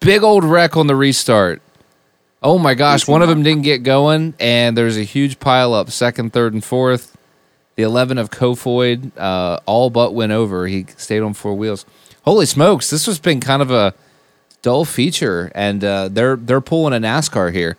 [0.00, 1.60] Big old wreck on the restart.
[2.42, 3.08] Oh my gosh!
[3.08, 5.90] One of them didn't get going, and there's a huge pile up.
[5.90, 7.16] Second, third, and fourth.
[7.76, 10.66] The eleven of Kofoid uh, all but went over.
[10.66, 11.84] He stayed on four wheels.
[12.24, 12.90] Holy smokes!
[12.90, 13.94] This has been kind of a
[14.62, 17.76] dull feature, and uh, they're they're pulling a NASCAR here.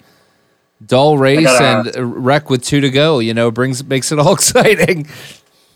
[0.85, 3.19] Dull race gotta and wreck with two to go.
[3.19, 5.07] You know, brings makes it all exciting.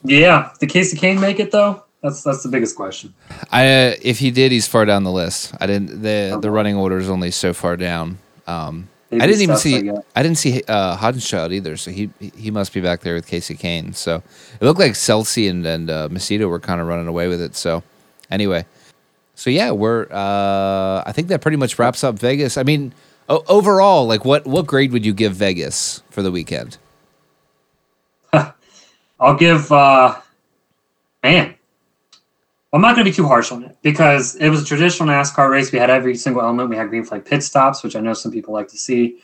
[0.03, 0.51] yeah.
[0.59, 1.83] Did Kasey Kahne make it though?
[2.03, 3.13] That's that's the biggest question.
[3.51, 5.53] I uh, if he did, he's far down the list.
[5.59, 6.01] I didn't.
[6.01, 8.19] the The running order is only so far down.
[8.45, 9.91] Um, I didn't even steps, I see.
[10.15, 11.75] I didn't see uh, Haudenschild either.
[11.75, 13.95] So he he must be back there with Kasey Kahne.
[13.95, 14.21] So
[14.61, 17.55] it looked like Scelzi and and uh, Macedo were kind of running away with it.
[17.55, 17.83] So
[18.29, 18.65] anyway,
[19.35, 20.07] so yeah, we're.
[20.11, 22.57] Uh, I think that pretty much wraps up Vegas.
[22.57, 22.93] I mean,
[23.29, 26.77] o- overall, like what what grade would you give Vegas for the weekend?
[28.33, 30.19] I'll give uh
[31.23, 31.55] man.
[32.71, 35.49] I'm not going to be too harsh on it because it was a traditional NASCAR
[35.49, 35.71] race.
[35.71, 36.69] We had every single element.
[36.69, 39.17] We had green flag pit stops, which I know some people like to see.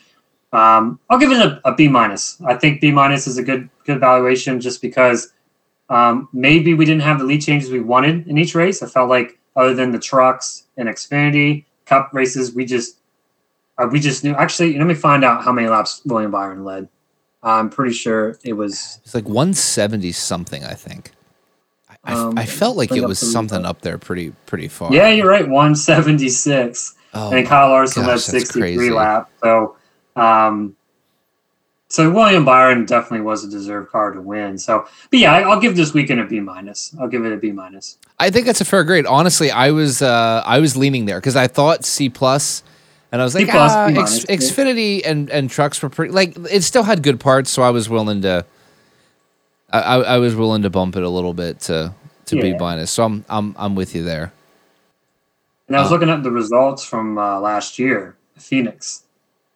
[0.52, 2.40] Um, I'll give it a, a B minus.
[2.44, 5.32] I think B minus is a good good valuation just because
[5.88, 8.82] um, maybe we didn't have the lead changes we wanted in each race.
[8.82, 12.98] I felt like other than the trucks and Xfinity Cup races, we just
[13.78, 14.34] uh, we just knew.
[14.34, 16.88] Actually, let me find out how many laps William Byron led.
[17.42, 20.64] I'm pretty sure it was It's like one seventy something.
[20.64, 21.12] I think.
[21.88, 24.92] I, I- Um, I felt like it was something up there, pretty pretty far.
[24.92, 25.46] Yeah, you're right.
[25.48, 26.94] 176.
[27.14, 28.90] Oh, and Kyle Larson gosh, led 63 crazy.
[28.90, 29.30] lap.
[29.42, 29.76] So,
[30.16, 30.76] um,
[31.88, 34.58] So William Byron definitely was a deserved car to win.
[34.58, 36.94] So, but yeah, I- I'll give this weekend a B minus.
[37.00, 37.96] I'll give it a B minus.
[38.18, 39.06] I think that's a fair grade.
[39.06, 42.64] Honestly, I was uh, I was leaning there because I thought C plus,
[43.12, 44.36] and I was like, plus, ah, X, yeah.
[44.36, 47.88] Xfinity and and trucks were pretty like it still had good parts, so I was
[47.88, 48.44] willing to.
[49.72, 51.92] I, I was willing to bump it a little bit to
[52.26, 52.90] to B minus.
[52.90, 54.32] So I'm I'm I'm with you there.
[55.68, 55.94] And I was Oh.
[55.94, 59.02] looking at the results from uh, last year, Phoenix.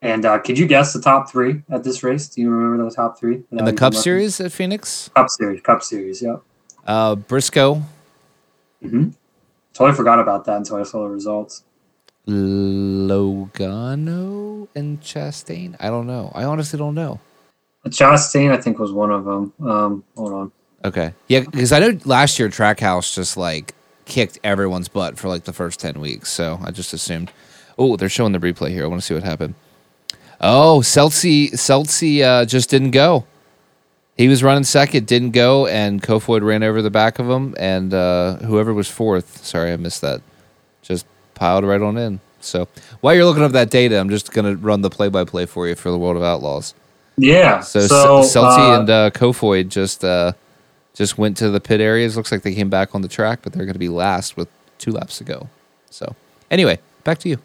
[0.03, 2.29] And uh, could you guess the top three at this race?
[2.29, 3.43] Do you remember the top three?
[3.53, 6.37] In the Cup Series at Phoenix, Cup Series, Cup Series, yeah.
[6.87, 7.83] uh, Briscoe,
[8.83, 9.11] hmm
[9.73, 11.63] Totally forgot about that until I saw the results.
[12.27, 13.09] Logano,
[14.75, 15.77] and Chastain.
[15.81, 16.33] I don't know.
[16.35, 17.21] I honestly don't know.
[17.87, 19.53] Chastain, I think, was one of them.
[19.63, 20.53] Um, hold on.
[20.85, 21.15] Okay.
[21.29, 23.75] Yeah, because I know last year Trackhouse just like
[24.05, 26.31] kicked everyone's butt for like the first 10 weeks.
[26.31, 27.33] So I just assumed.
[27.79, 28.85] Oh, they're showing the replay here.
[28.85, 29.55] I want to see what happened.
[30.41, 33.25] Oh, Scelzi, Scelzi uh, just didn't go.
[34.17, 37.93] He was running second, didn't go, and Kofoid ran over the back of him, and
[37.95, 40.21] uh, whoever was fourth, sorry, I missed that,
[40.83, 42.21] just piled right on in.
[42.41, 42.69] So
[43.01, 45.47] while you're looking up that data, I'm just going to run the play by play
[45.47, 46.75] for you for the World of Outlaws.
[47.17, 47.61] Yeah.
[47.61, 47.81] So,
[48.23, 50.33] So, uh, and uh, Kofoid just uh,
[50.95, 52.17] just went to the pit areas.
[52.17, 54.49] Looks like they came back on the track, but they're going to be last with
[54.79, 55.49] two laps to go.
[55.91, 56.15] So
[56.51, 57.39] anyway, back to you.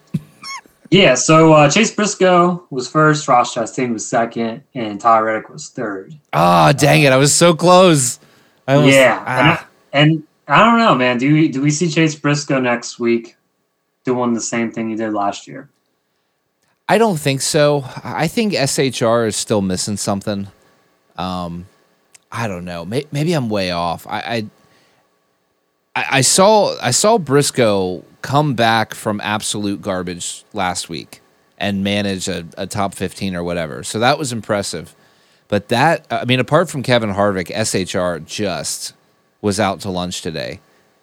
[0.92, 5.70] Yeah, so uh, Chase Briscoe was first, Ross Chastain was second, and Tyler Reddick was
[5.70, 6.14] third.
[6.32, 7.12] Ah, dang it!
[7.12, 8.20] I was so close.
[8.68, 9.68] I almost- yeah, ah.
[9.94, 11.18] and, I, and I don't know, man.
[11.18, 13.36] Do we do we see Chase Briscoe next week
[14.04, 15.70] doing the same thing he did last year?
[16.88, 17.84] I don't think so.
[18.04, 20.48] I think SHR is still missing something.
[21.18, 21.66] Um,
[22.32, 22.86] I don't know.
[22.86, 24.06] May- Maybe I'm way off.
[24.06, 24.46] I, I
[25.96, 31.22] I I saw I saw Briscoe come back from absolute garbage last week
[31.58, 33.84] and manage a, a top 15 or whatever.
[33.84, 34.96] So that was impressive.
[35.48, 38.94] But that I mean, apart from Kevin Harvick, SHR just
[39.42, 40.60] was out to lunch today.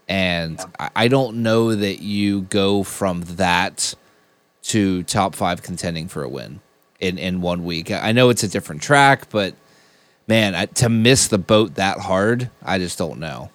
[0.08, 3.94] And I, I don't know that you go from that
[4.64, 6.60] to top five contending for a win
[7.00, 7.90] in, in one week.
[7.90, 9.54] I know it's a different track, but
[10.26, 13.50] man, I, to miss the boat that hard, I just don't know.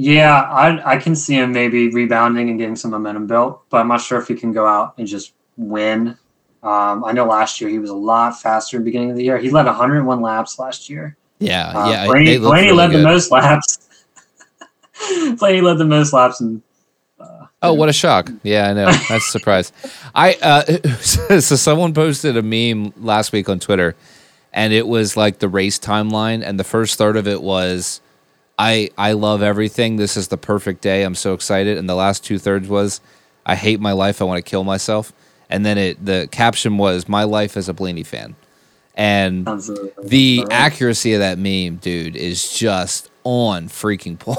[0.00, 3.88] Yeah, I I can see him maybe rebounding and getting some momentum built, but I'm
[3.88, 6.16] not sure if he can go out and just win.
[6.62, 9.24] Um, I know last year he was a lot faster in the beginning of the
[9.24, 9.38] year.
[9.38, 11.16] He led 101 laps last year.
[11.38, 12.06] Yeah, Uh, yeah.
[12.06, 13.78] Blaney, they Blaney really led the most laps.
[15.38, 16.62] Blaney led the most laps, and
[17.62, 18.30] Oh, what a shock!
[18.42, 18.86] Yeah, I know.
[18.86, 19.70] That's a surprise.
[20.14, 20.62] I uh,
[21.00, 23.94] so someone posted a meme last week on Twitter,
[24.52, 28.00] and it was like the race timeline, and the first third of it was,
[28.60, 29.96] "I I love everything.
[29.96, 31.02] This is the perfect day.
[31.02, 33.00] I'm so excited." And the last two thirds was,
[33.46, 34.20] "I hate my life.
[34.20, 35.12] I want to kill myself."
[35.48, 38.36] And then it the caption was, "My life as a Blaney fan,"
[38.94, 39.46] and
[40.02, 44.38] the accuracy of that meme, dude, is just on freaking point.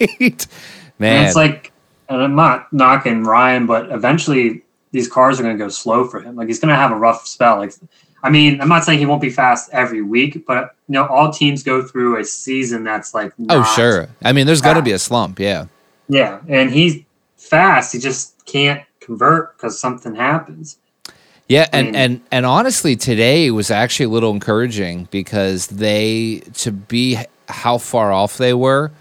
[0.98, 1.72] Man, And it's like,
[2.08, 6.20] and I'm not knocking Ryan, but eventually these cars are going to go slow for
[6.20, 6.36] him.
[6.36, 7.58] Like he's going to have a rough spell.
[7.58, 7.72] Like,
[8.22, 11.32] I mean, I'm not saying he won't be fast every week, but you know, all
[11.32, 14.08] teams go through a season that's like, oh sure.
[14.22, 15.38] I mean, there's got to be a slump.
[15.38, 15.66] Yeah.
[16.08, 17.02] yeah, and he's
[17.36, 17.92] fast.
[17.92, 20.76] He just can't convert because something happens.
[21.48, 26.42] Yeah, I and, mean- and and honestly, today was actually a little encouraging because they
[26.54, 27.18] to be
[27.48, 28.92] how far off they were,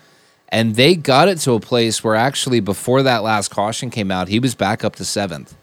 [0.49, 4.29] and they got it to a place where actually before that last caution came out,
[4.29, 5.55] he was back up to seventh,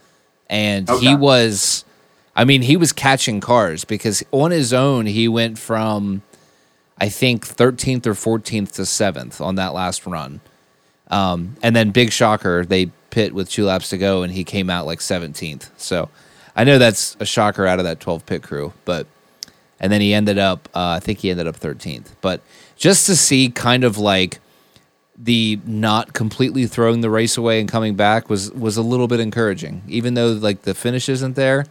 [0.49, 1.85] and he was,
[2.37, 6.23] I mean, he was catching cars because on his own he went from,
[6.99, 10.41] I think thirteenth or fourteenth to seventh on that last run,
[11.09, 14.71] um, and then big shocker they pit with two laps to go and he came
[14.71, 15.71] out like seventeenth.
[15.77, 16.09] So.
[16.57, 19.07] I know that's a shocker out of that 12 pit crew, but
[19.79, 22.13] and then he ended up uh, I think he ended up 13th.
[22.23, 22.41] But
[22.77, 24.41] just to see kind of like
[25.19, 29.21] the not completely throwing the race away and coming back was was a little bit
[29.21, 29.83] encouraging.
[29.87, 31.67] Even though like the finish isn't there.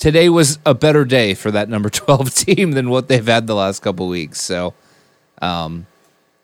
[0.00, 3.54] Today was a better day for that number 12 team than what they've had the
[3.54, 4.40] last couple weeks.
[4.40, 4.74] So
[5.40, 5.86] um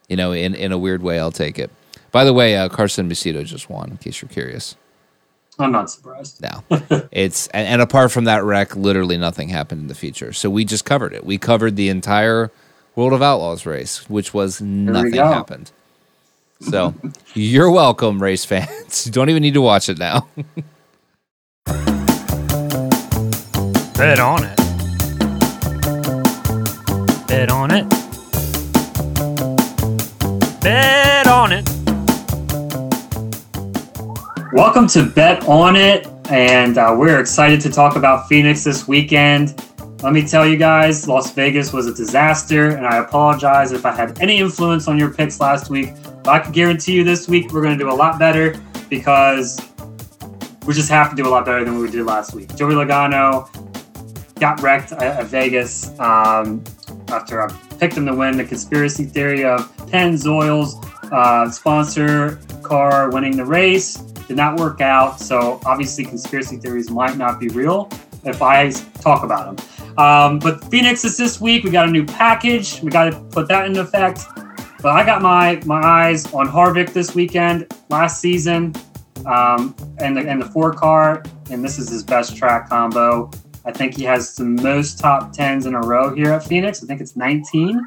[0.07, 1.71] you know, in in a weird way I'll take it.
[2.11, 4.75] By the way, uh, Carson Macedo just won in case you're curious.
[5.59, 6.41] I'm not surprised.
[6.41, 6.63] No,
[7.11, 10.31] it's and, and apart from that wreck, literally nothing happened in the future.
[10.33, 11.25] So we just covered it.
[11.25, 12.51] We covered the entire
[12.95, 15.71] World of Outlaws race, which was nothing happened.
[16.61, 16.93] So
[17.33, 19.07] you're welcome, race fans.
[19.07, 20.27] You don't even need to watch it now.
[23.97, 24.55] Bet on it.
[27.27, 27.89] Bet on it.
[30.61, 31.67] Bet on it.
[34.53, 39.59] Welcome to Bet On It, and uh, we're excited to talk about Phoenix this weekend.
[40.03, 43.95] let me tell you guys, Las Vegas was a disaster, and I apologize if I
[43.95, 45.89] had any influence on your picks last week.
[46.21, 49.59] But I can guarantee you this week we're going to do a lot better because
[50.67, 52.55] we just have to do a lot better than we did last week.
[52.55, 53.49] Joey Logano
[54.39, 56.63] got wrecked at, Vegas um,
[57.09, 60.75] after I picked him to win the conspiracy theory of Pennzoil's
[61.11, 63.95] uh, sponsor car winning the race.
[64.27, 67.89] Did not work out, so obviously conspiracy theories might not be real
[68.25, 69.67] if I talk about them.
[69.97, 71.63] Um, but Phoenix is this week.
[71.63, 72.81] We got a new package.
[72.81, 74.25] We got to put that into effect.
[74.81, 77.73] But I got my my eyes on Harvick this weekend.
[77.89, 78.75] Last season,
[79.25, 83.31] um, and the and the four car, and this is his best track combo.
[83.67, 86.81] I think he has the most top tens in a row here at Phoenix.
[86.81, 87.85] I think it's 19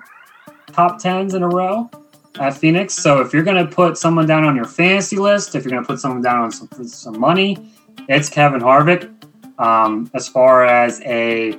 [0.73, 1.91] top tens in a row
[2.39, 2.95] at Phoenix.
[2.95, 5.83] So if you're going to put someone down on your fantasy list, if you're going
[5.83, 7.73] to put someone down on some, some money,
[8.09, 9.11] it's Kevin Harvick.
[9.59, 11.59] Um, as far as a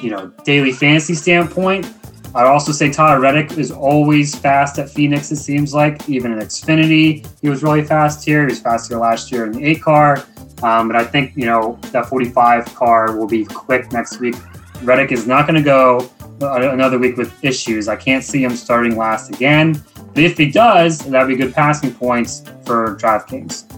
[0.00, 1.92] you know daily fantasy standpoint,
[2.34, 5.30] I'd also say Tyler Reddick is always fast at Phoenix.
[5.30, 8.40] It seems like even in Xfinity, he was really fast here.
[8.42, 10.24] He was fast here last year in the eight car,
[10.62, 14.36] um, but I think you know that 45 car will be quick next week.
[14.82, 16.10] Reddick is not going to go
[16.40, 17.88] another week with issues.
[17.88, 19.82] I can't see him starting last again.
[20.14, 23.70] But if he does, that'd be good passing points for DraftKings.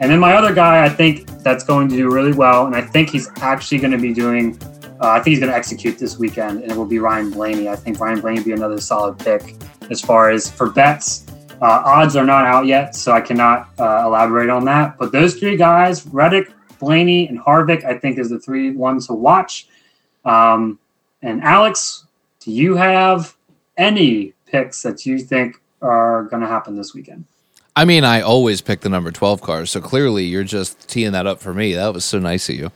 [0.00, 2.82] And then my other guy, I think that's going to do really well, and I
[2.82, 4.58] think he's actually going to be doing.
[5.00, 7.68] Uh, I think he's going to execute this weekend, and it will be Ryan Blaney.
[7.68, 9.54] I think Ryan Blaney will be another solid pick
[9.90, 11.26] as far as for bets.
[11.62, 14.98] Uh, odds are not out yet, so I cannot uh, elaborate on that.
[14.98, 16.50] But those three guys, Reddick,
[16.80, 19.68] Blaney, and Harvick, I think is the three ones to watch.
[20.24, 20.80] Um,
[21.22, 22.04] and Alex,
[22.40, 23.36] do you have
[23.76, 27.26] any picks that you think are going to happen this weekend?
[27.76, 31.28] I mean, I always pick the number 12 cars, so clearly you're just teeing that
[31.28, 31.74] up for me.
[31.74, 32.72] That was so nice of you.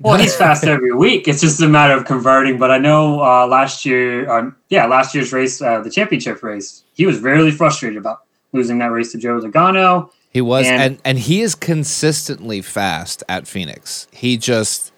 [0.00, 1.28] Well, he's fast every week.
[1.28, 2.58] It's just a matter of converting.
[2.58, 6.84] But I know uh, last year, um, yeah, last year's race, uh, the championship race,
[6.94, 8.20] he was really frustrated about
[8.52, 10.10] losing that race to Joe Logano.
[10.30, 14.06] He was, and, and, and he is consistently fast at Phoenix.
[14.12, 14.92] He just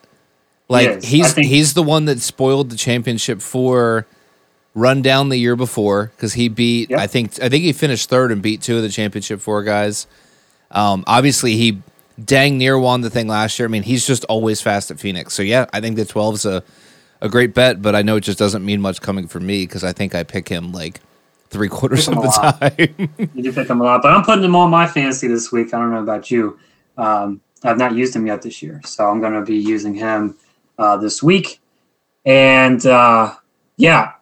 [0.68, 4.06] like He he's think- he's the one that spoiled the championship for
[4.74, 6.98] rundown the year before because he beat Yep.
[7.00, 10.06] I think I think he finished third and beat two of the championship four guys.
[10.70, 11.82] Um, obviously he
[12.24, 13.68] dang near won the thing last year.
[13.68, 15.34] I mean he's just always fast at Phoenix.
[15.34, 16.62] So yeah, I think the 12's a
[17.22, 19.84] a great bet, but I know it just doesn't mean much coming from me because
[19.84, 21.00] I think I pick him like
[21.50, 23.30] three quarters of the time.
[23.34, 25.72] You do pick him a lot, but I'm putting him on my fantasy this week.
[25.72, 26.58] I don't know about you.
[26.98, 30.36] Um, I've not used him yet this year, so I'm going to be using him
[30.78, 31.60] uh, this week.
[32.24, 33.34] And uh,
[33.76, 34.12] yeah,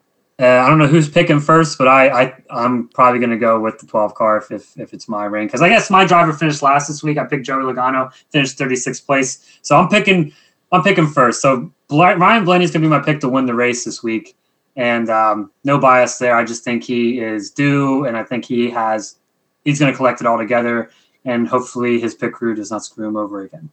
[0.41, 3.61] uh, I don't know who's picking first, but I, I I'm probably going to go
[3.61, 6.33] with the 12 car if if, if it's my ring because I guess my driver
[6.33, 7.19] finished last this week.
[7.19, 10.33] I picked Joey Logano, finished 36th place, so I'm picking
[10.73, 11.43] I'm picking first.
[11.43, 14.37] So Ryan Blaney's going to be my pick to win the race this week
[14.77, 16.37] and um, no bias there.
[16.37, 19.17] I just think he is due, and I think he has.
[19.65, 20.91] He's going to collect it all together,
[21.25, 23.71] and hopefully his pick crew does not screw him over again.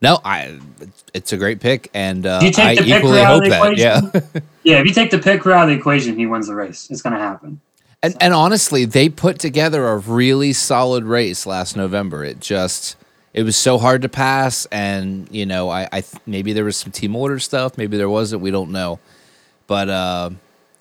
[0.00, 0.58] No, I.
[1.12, 3.76] It's a great pick, and uh, Do you take I equally hope that.
[3.76, 4.40] Yeah?
[4.64, 6.88] Yeah, if you take the pick crew out of the equation, he wins the race.
[6.90, 7.60] It's going to happen.
[8.02, 12.24] and and honestly, they put together a really solid race last November.
[12.24, 12.96] It just
[13.34, 16.76] it was so hard to pass, and you know, I, I th- maybe there was
[16.76, 18.42] some team order stuff, maybe there wasn't.
[18.42, 18.98] We don't know,
[19.66, 20.30] but uh,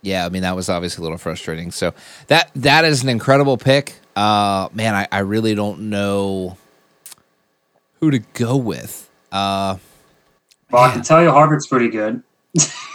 [0.01, 1.71] yeah, I mean that was obviously a little frustrating.
[1.71, 1.93] So
[2.27, 3.95] that that is an incredible pick.
[4.15, 6.57] Uh, man, I, I really don't know
[7.99, 9.09] who to go with.
[9.31, 9.77] Uh,
[10.71, 12.21] Well, I can tell you, Harvick's pretty good.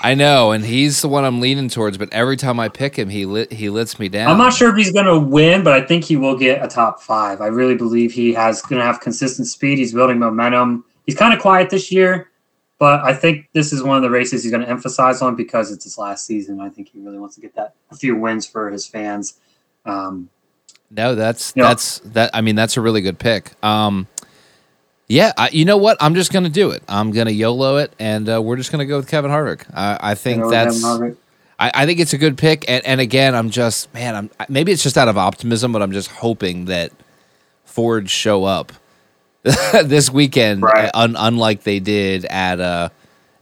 [0.02, 1.96] I know, and he's the one I'm leaning towards.
[1.96, 4.30] But every time I pick him, he lit, he lets me down.
[4.30, 6.68] I'm not sure if he's going to win, but I think he will get a
[6.68, 7.40] top five.
[7.40, 9.78] I really believe he has going to have consistent speed.
[9.78, 10.84] He's building momentum.
[11.06, 12.30] He's kind of quiet this year,
[12.78, 15.72] but I think this is one of the races he's going to emphasize on because
[15.72, 16.60] it's his last season.
[16.60, 19.34] I think he really wants to get that a few wins for his fans.
[19.86, 20.28] Um,
[20.90, 21.68] No, that's Yeah.
[21.68, 22.30] that's that.
[22.34, 23.52] I mean, that's a really good pick.
[23.64, 24.06] Um,
[25.08, 25.96] yeah, I, you know what?
[26.00, 26.82] I'm just gonna do it.
[26.88, 29.62] I'm gonna YOLO it, and uh, we're just gonna go with Kevin Harvick.
[29.74, 30.84] I, I think you know, that's.
[31.58, 34.14] I, I think it's a good pick, and, and again, I'm just man.
[34.16, 36.92] I'm maybe it's just out of optimism, but I'm just hoping that
[37.64, 38.72] Ford show up
[39.84, 40.90] this weekend, Right.
[40.92, 42.88] un, unlike they did at uh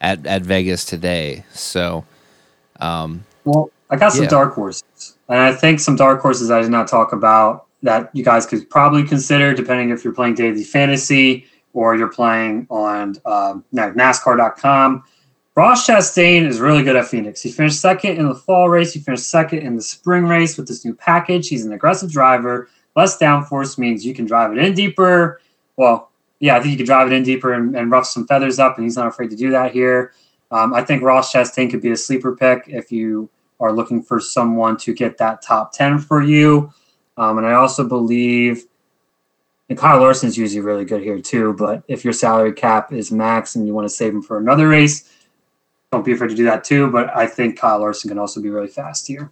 [0.00, 1.44] at at Vegas today.
[1.54, 2.04] So,
[2.78, 4.28] um, Well, I got some Yeah.
[4.30, 8.22] dark horses, and I think some dark horses I did not talk about that you
[8.22, 13.64] guys could probably consider, depending if you're playing daily fantasy or you're playing on um,
[13.74, 15.04] NASCAR.com.
[15.56, 17.42] Ross Chastain is really good at Phoenix.
[17.42, 18.92] He finished second in the fall race.
[18.92, 21.48] He finished second in the spring race with this new package.
[21.48, 22.68] He's an aggressive driver.
[22.96, 25.40] Less downforce means you can drive it in deeper.
[25.76, 26.10] Well,
[26.40, 28.76] yeah, I think you can drive it in deeper and, and rough some feathers up,
[28.76, 30.12] and he's not afraid to do that here.
[30.50, 34.20] Um, I think Ross Chastain could be a sleeper pick if you are looking for
[34.20, 36.72] someone to get that top 10 for you.
[37.16, 38.64] Um, and I also believe
[39.68, 41.54] and Kyle Larson's usually really good here too.
[41.54, 44.68] But if your salary cap is max and you want to save him for another
[44.68, 45.10] race,
[45.90, 46.90] don't be afraid to do that too.
[46.90, 49.30] But I think Kyle Larson can also be really fast here.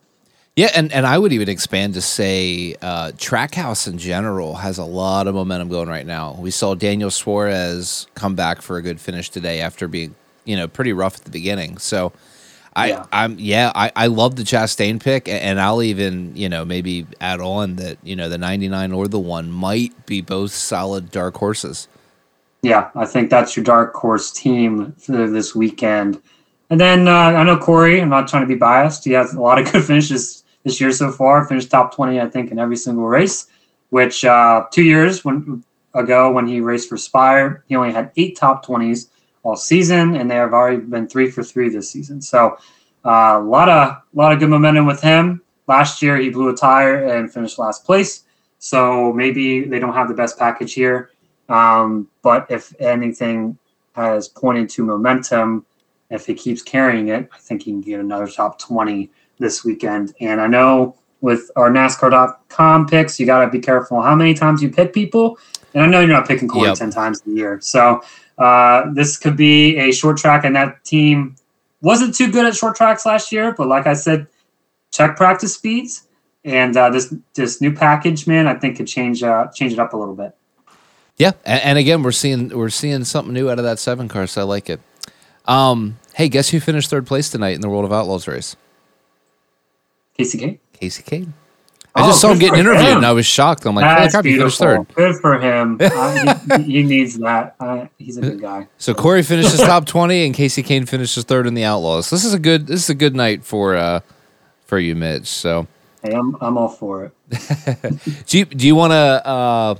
[0.54, 4.84] Yeah, and, and I would even expand to say uh, Trackhouse in general has a
[4.84, 6.36] lot of momentum going right now.
[6.38, 10.14] We saw Daniel Suarez come back for a good finish today after being
[10.44, 11.78] you know pretty rough at the beginning.
[11.78, 12.12] So
[12.74, 13.06] I Yeah.
[13.12, 17.40] I'm yeah I, I love the Chastain pick, and I'll even you know maybe add
[17.40, 21.88] on that you know the 99 or the one might be both solid dark horses.
[22.62, 26.22] Yeah, I think that's your dark horse team for this weekend.
[26.70, 28.00] And then uh, I know Corey.
[28.00, 29.04] I'm not trying to be biased.
[29.04, 31.44] He has a lot of good finishes this year so far.
[31.46, 33.48] Finished top 20, I think, in every single race.
[33.90, 38.36] Which uh, two years when ago when he raced for Spire, he only had eight
[38.36, 39.08] top 20s
[39.42, 42.20] all season, and they have already been three for three this season.
[42.20, 42.56] So
[43.04, 45.42] uh, a lot of lot of good momentum with him.
[45.66, 48.24] Last year he blew a tire and finished last place.
[48.58, 51.10] So maybe they don't have the best package here.
[51.48, 53.58] Um, but if anything
[53.94, 55.66] has pointed to momentum,
[56.10, 60.14] if he keeps carrying it, I think he can get another top 20 this weekend.
[60.20, 64.62] And I know with our NASCAR.com picks, you got to be careful how many times
[64.62, 65.38] you pick people.
[65.74, 66.78] And I know you're not picking Corey Yep.
[66.78, 67.58] 10 times a year.
[67.60, 68.02] So
[68.38, 71.36] uh, this could be a short track, and that team
[71.80, 73.54] wasn't too good at short tracks last year.
[73.56, 74.26] But like I said,
[74.90, 76.06] check practice speeds.
[76.44, 79.92] And uh, this this new package, man, I think could change uh, change it up
[79.92, 80.34] a little bit.
[81.16, 84.26] Yeah, and, and again, we're seeing we're seeing something new out of that seven car,
[84.26, 84.80] so I like it.
[85.46, 88.56] Um, hey, guess who finished third place tonight in the World of Outlaws race?
[90.18, 90.58] Kasey Kahne.
[90.80, 91.32] Kasey Kahne.
[91.94, 92.96] I Oh, just saw him getting interviewed, him.
[92.98, 93.66] and I was shocked.
[93.66, 94.84] I'm like, holy That's crap, he finished beautiful.
[94.84, 94.94] third.
[94.94, 95.78] Good for him.
[95.82, 97.54] Uh, he, he needs that.
[97.60, 98.66] Uh, he's a good guy.
[98.78, 102.08] So Corey finishes top twenty, and Kasey Kahne finishes third in the Outlaws.
[102.10, 104.00] This is a good this is a good night for uh
[104.64, 105.26] for you, Mitch.
[105.26, 105.66] So
[106.02, 108.02] Hey, I'm I'm all for it.
[108.26, 109.26] do you do you want to?
[109.26, 109.74] uh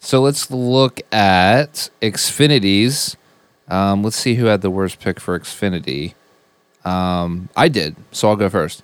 [0.00, 3.16] So let's look at Xfinity's.
[3.68, 6.14] Um, let's see who had the worst pick for Xfinity.
[6.84, 8.82] Um, I did, so I'll go first.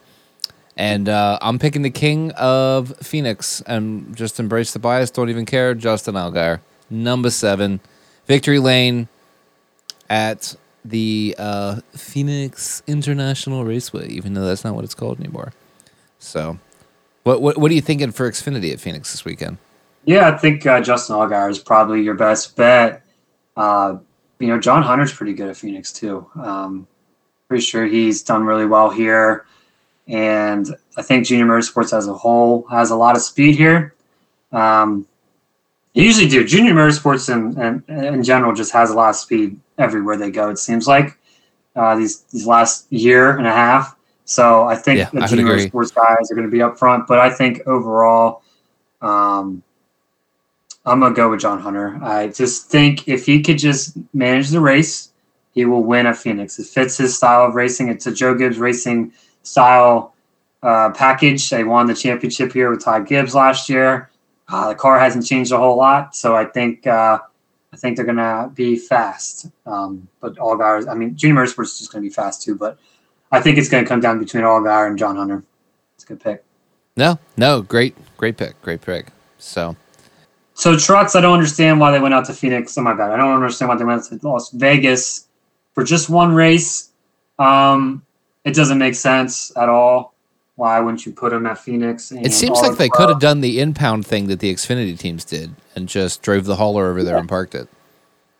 [0.77, 5.11] And uh, I'm picking the king of Phoenix and just embrace the bias.
[5.11, 5.75] Don't even care.
[5.75, 6.61] Justin Allgaier,
[6.91, 7.81] number seven,
[8.27, 9.09] victory lane
[10.11, 15.53] at the uh, Phoenix International Raceway, even though that's not what it's called anymore.
[16.19, 16.59] So,
[17.23, 19.59] what what, what are you thinking for Xfinity at Phoenix this weekend?
[20.05, 23.03] Yeah, I think uh, Justin Allgaier is probably your best bet.
[23.57, 23.99] Uh,
[24.39, 26.29] you know, John Hunter's pretty good at Phoenix too.
[26.35, 26.87] Um,
[27.49, 29.47] pretty sure he's done really well here,
[30.07, 33.95] and I think Junior Motorsports as a whole has a lot of speed here.
[34.53, 35.07] Um,
[35.95, 36.45] they usually do.
[36.45, 40.51] Junior Motorsports in, in, in general just has a lot of speed everywhere they go.
[40.51, 41.19] It seems like
[41.77, 43.97] uh, these these last year and a half.
[44.25, 45.57] So I think Yeah, the I Junior.
[45.57, 47.07] Motorsports guys are going to be up front.
[47.07, 48.43] But I think overall,
[49.01, 49.63] um,
[50.87, 51.99] I'm gonna go with John Hunter.
[52.03, 55.11] I just think if he could just manage the race,
[55.53, 56.59] he will win at Phoenix.
[56.59, 57.89] It fits his style of racing.
[57.89, 59.13] It's a Joe Gibbs racing
[59.45, 60.15] style
[60.63, 61.49] uh, package.
[61.49, 64.11] They won the championship here with Ty Gibbs last year.
[64.49, 67.19] Uh, the car hasn't changed a whole lot, so I think uh,
[67.73, 69.47] I think they're gonna be fast.
[69.67, 72.55] Um, but Allgaier, I mean, Junior Motorsports is just gonna be fast too.
[72.55, 72.79] But
[73.33, 75.43] I think it's gonna come down between Allgaier and John Hunter.
[75.95, 76.45] It's a good pick.
[76.97, 79.07] No, no, great, great pick, great pick.
[79.39, 79.77] So,
[80.55, 82.77] So trucks, I don't understand why they went out to Phoenix.
[82.79, 85.27] Oh my god, I don't understand why they went to Las Vegas
[85.73, 86.91] for just one race.
[87.39, 88.03] Um,
[88.45, 90.15] it doesn't make sense at all.
[90.57, 92.13] Why wouldn't you put them at Phoenix?
[92.13, 95.53] it seems like they could have done the impound thing that the Xfinity teams did
[95.75, 97.69] and just drove the hauler over there and parked it.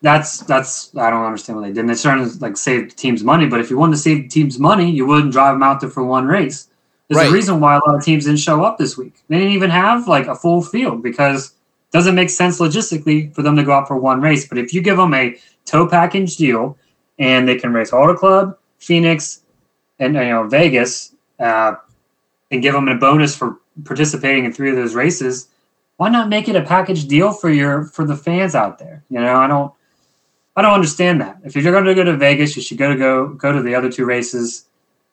[0.01, 1.89] That's that's I don't understand what they did.
[1.89, 5.07] They certainly like saved teams money, but if you wanted to save teams money, you
[5.07, 6.69] wouldn't drive them out there for one race.
[7.09, 7.31] There's Right.
[7.31, 9.15] a reason why a lot of teams didn't show up this week.
[9.29, 13.43] They didn't even have like a full field because it doesn't make sense logistically for
[13.43, 14.47] them to go out for one race.
[14.47, 16.77] But if you give them a tow package deal
[17.19, 19.41] and they can race Auto Club, Phoenix,
[19.99, 21.75] and you know Vegas, uh,
[22.51, 25.49] and give them a bonus for participating in three of those races,
[25.97, 29.05] why not make it a package deal for your for the fans out there?
[29.11, 29.73] You know, I don't.
[30.57, 31.39] I don't understand that.
[31.43, 33.75] If you're going to go to Vegas, you should go to go go to the
[33.75, 34.67] other two races.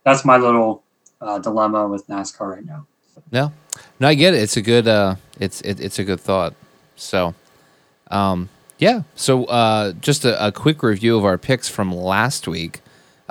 [0.04, 0.84] That's my little
[1.20, 2.86] uh, dilemma with NASCAR right now.
[3.32, 3.52] No,
[4.00, 4.42] no, I get it.
[4.42, 6.54] It's a good, uh, it's it, it's a good thought.
[6.96, 7.34] So,
[8.10, 9.04] um, yeah.
[9.16, 12.82] So, uh, just a, a quick review of our picks from last week.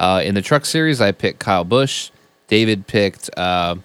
[0.00, 2.10] Uh, in the truck series, I picked Kyle Busch.
[2.48, 3.76] David picked uh,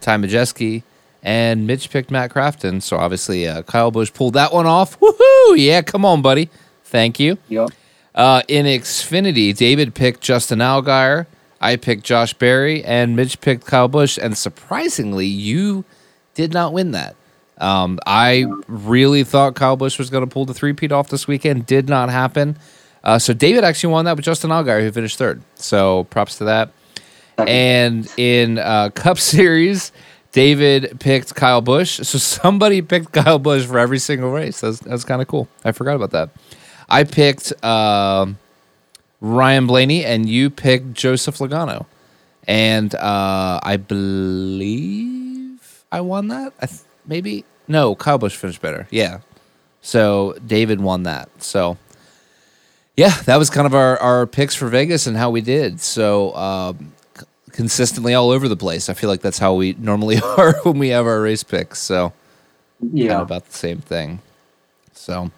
[0.00, 0.82] Ty Majeski,
[1.22, 2.80] and Mitch picked Matt Crafton.
[2.80, 4.98] So obviously, uh, Kyle Busch pulled that one off.
[4.98, 5.54] Woohoo!
[5.56, 6.48] Yeah, come on, buddy.
[6.84, 7.36] Thank you.
[7.48, 7.70] Yep.
[8.14, 11.26] Uh, in Xfinity, David picked Justin Allgaier.
[11.60, 14.18] I picked Josh Berry, and Mitch picked Kyle Busch.
[14.20, 15.84] And surprisingly, you
[16.34, 17.16] did not win that.
[17.58, 21.66] Um, I really thought Kyle Busch was going to pull the three-peat off this weekend.
[21.66, 22.56] Did not happen.
[23.02, 25.42] Uh, so David actually won that with Justin Allgaier, who finished third.
[25.54, 26.72] So props to that.
[27.38, 29.92] And in uh, Cup Series,
[30.32, 31.96] David picked Kyle Busch.
[31.96, 34.60] So somebody picked Kyle Busch for every single race.
[34.60, 35.48] That's that's kind of cool.
[35.64, 36.30] I forgot about that.
[36.88, 38.26] I picked uh,
[39.20, 41.86] Ryan Blaney, and you picked Joseph Logano.
[42.46, 45.60] And uh, I believe
[45.92, 46.52] I won that.
[46.60, 47.94] I th- maybe no.
[47.94, 48.88] Kyle Busch finished better.
[48.90, 49.20] Yeah.
[49.82, 51.28] So David won that.
[51.42, 51.76] So
[52.96, 55.80] yeah, that was kind of our, our picks for Vegas and how we did.
[55.80, 58.88] So um, c- consistently all over the place.
[58.88, 61.78] I feel like that's how we normally are when we have our race picks.
[61.80, 62.12] So
[62.80, 63.14] kind Yeah.
[63.16, 64.20] of about the same thing.
[64.92, 65.30] So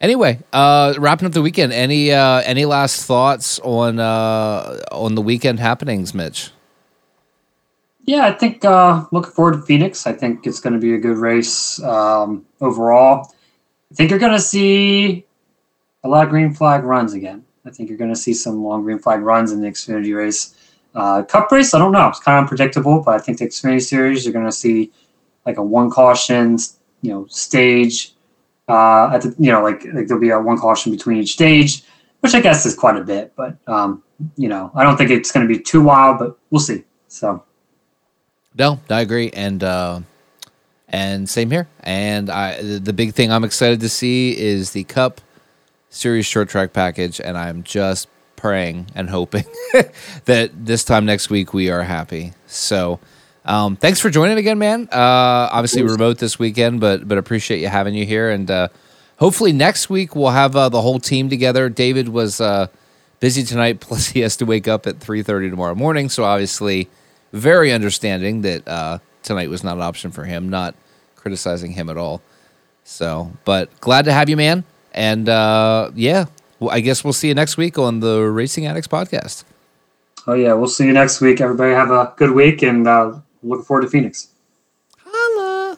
[0.00, 1.72] anyway, uh, wrapping up the weekend.
[1.72, 6.50] Any uh, any last thoughts on uh, on the weekend happenings, Mitch?
[8.06, 10.06] Yeah, I think uh, looking forward to Phoenix.
[10.06, 13.32] I think it's going to be a good race um, overall.
[13.90, 15.24] I think you're going to see
[16.04, 17.44] a lot of green flag runs again.
[17.66, 20.54] I think you're going to see some long green flag runs in the Xfinity race.
[20.94, 22.08] Uh, Cup race, I don't know.
[22.08, 24.92] It's kind of unpredictable, but I think the Xfinity series, you're going to see
[25.46, 26.58] like a one caution,
[27.02, 28.12] you know, stage.
[28.68, 31.82] Uh, at the, you know, like, like there'll be a one caution between each stage,
[32.20, 33.32] which I guess is quite a bit.
[33.34, 34.02] But um,
[34.36, 36.84] you know, I don't think it's going to be too wild, but we'll see.
[37.08, 37.42] So.
[38.56, 40.00] No, I agree, and uh,
[40.88, 41.66] and same here.
[41.80, 45.20] And I, the the big thing I'm excited to see is the Cup
[45.94, 49.44] Series short track package, and I'm just praying and hoping
[50.24, 52.32] that this time next week we are happy.
[52.48, 52.98] So,
[53.44, 54.88] um, thanks for joining again, man.
[54.90, 58.68] Uh, obviously remote this weekend, but but appreciate you having you here, and uh,
[59.18, 61.68] hopefully next week we'll have uh, the whole team together.
[61.68, 62.66] David was uh,
[63.20, 66.88] busy tonight, plus he has to wake up at 3:30 tomorrow morning, so obviously
[67.32, 70.48] very understanding that uh, tonight was not an option for him.
[70.48, 70.74] Not
[71.14, 72.20] criticizing him at all.
[72.82, 74.64] So, but glad to have you, man.
[74.94, 76.26] And uh, yeah,
[76.60, 79.44] well, I guess we'll see you next week on the Racing Addicts podcast.
[80.26, 81.40] Oh yeah, we'll see you next week.
[81.40, 84.28] Everybody have a good week, and uh, looking forward to Phoenix.
[84.98, 85.76] Holla.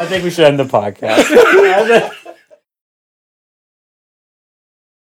[0.00, 2.24] I think we should end the podcast.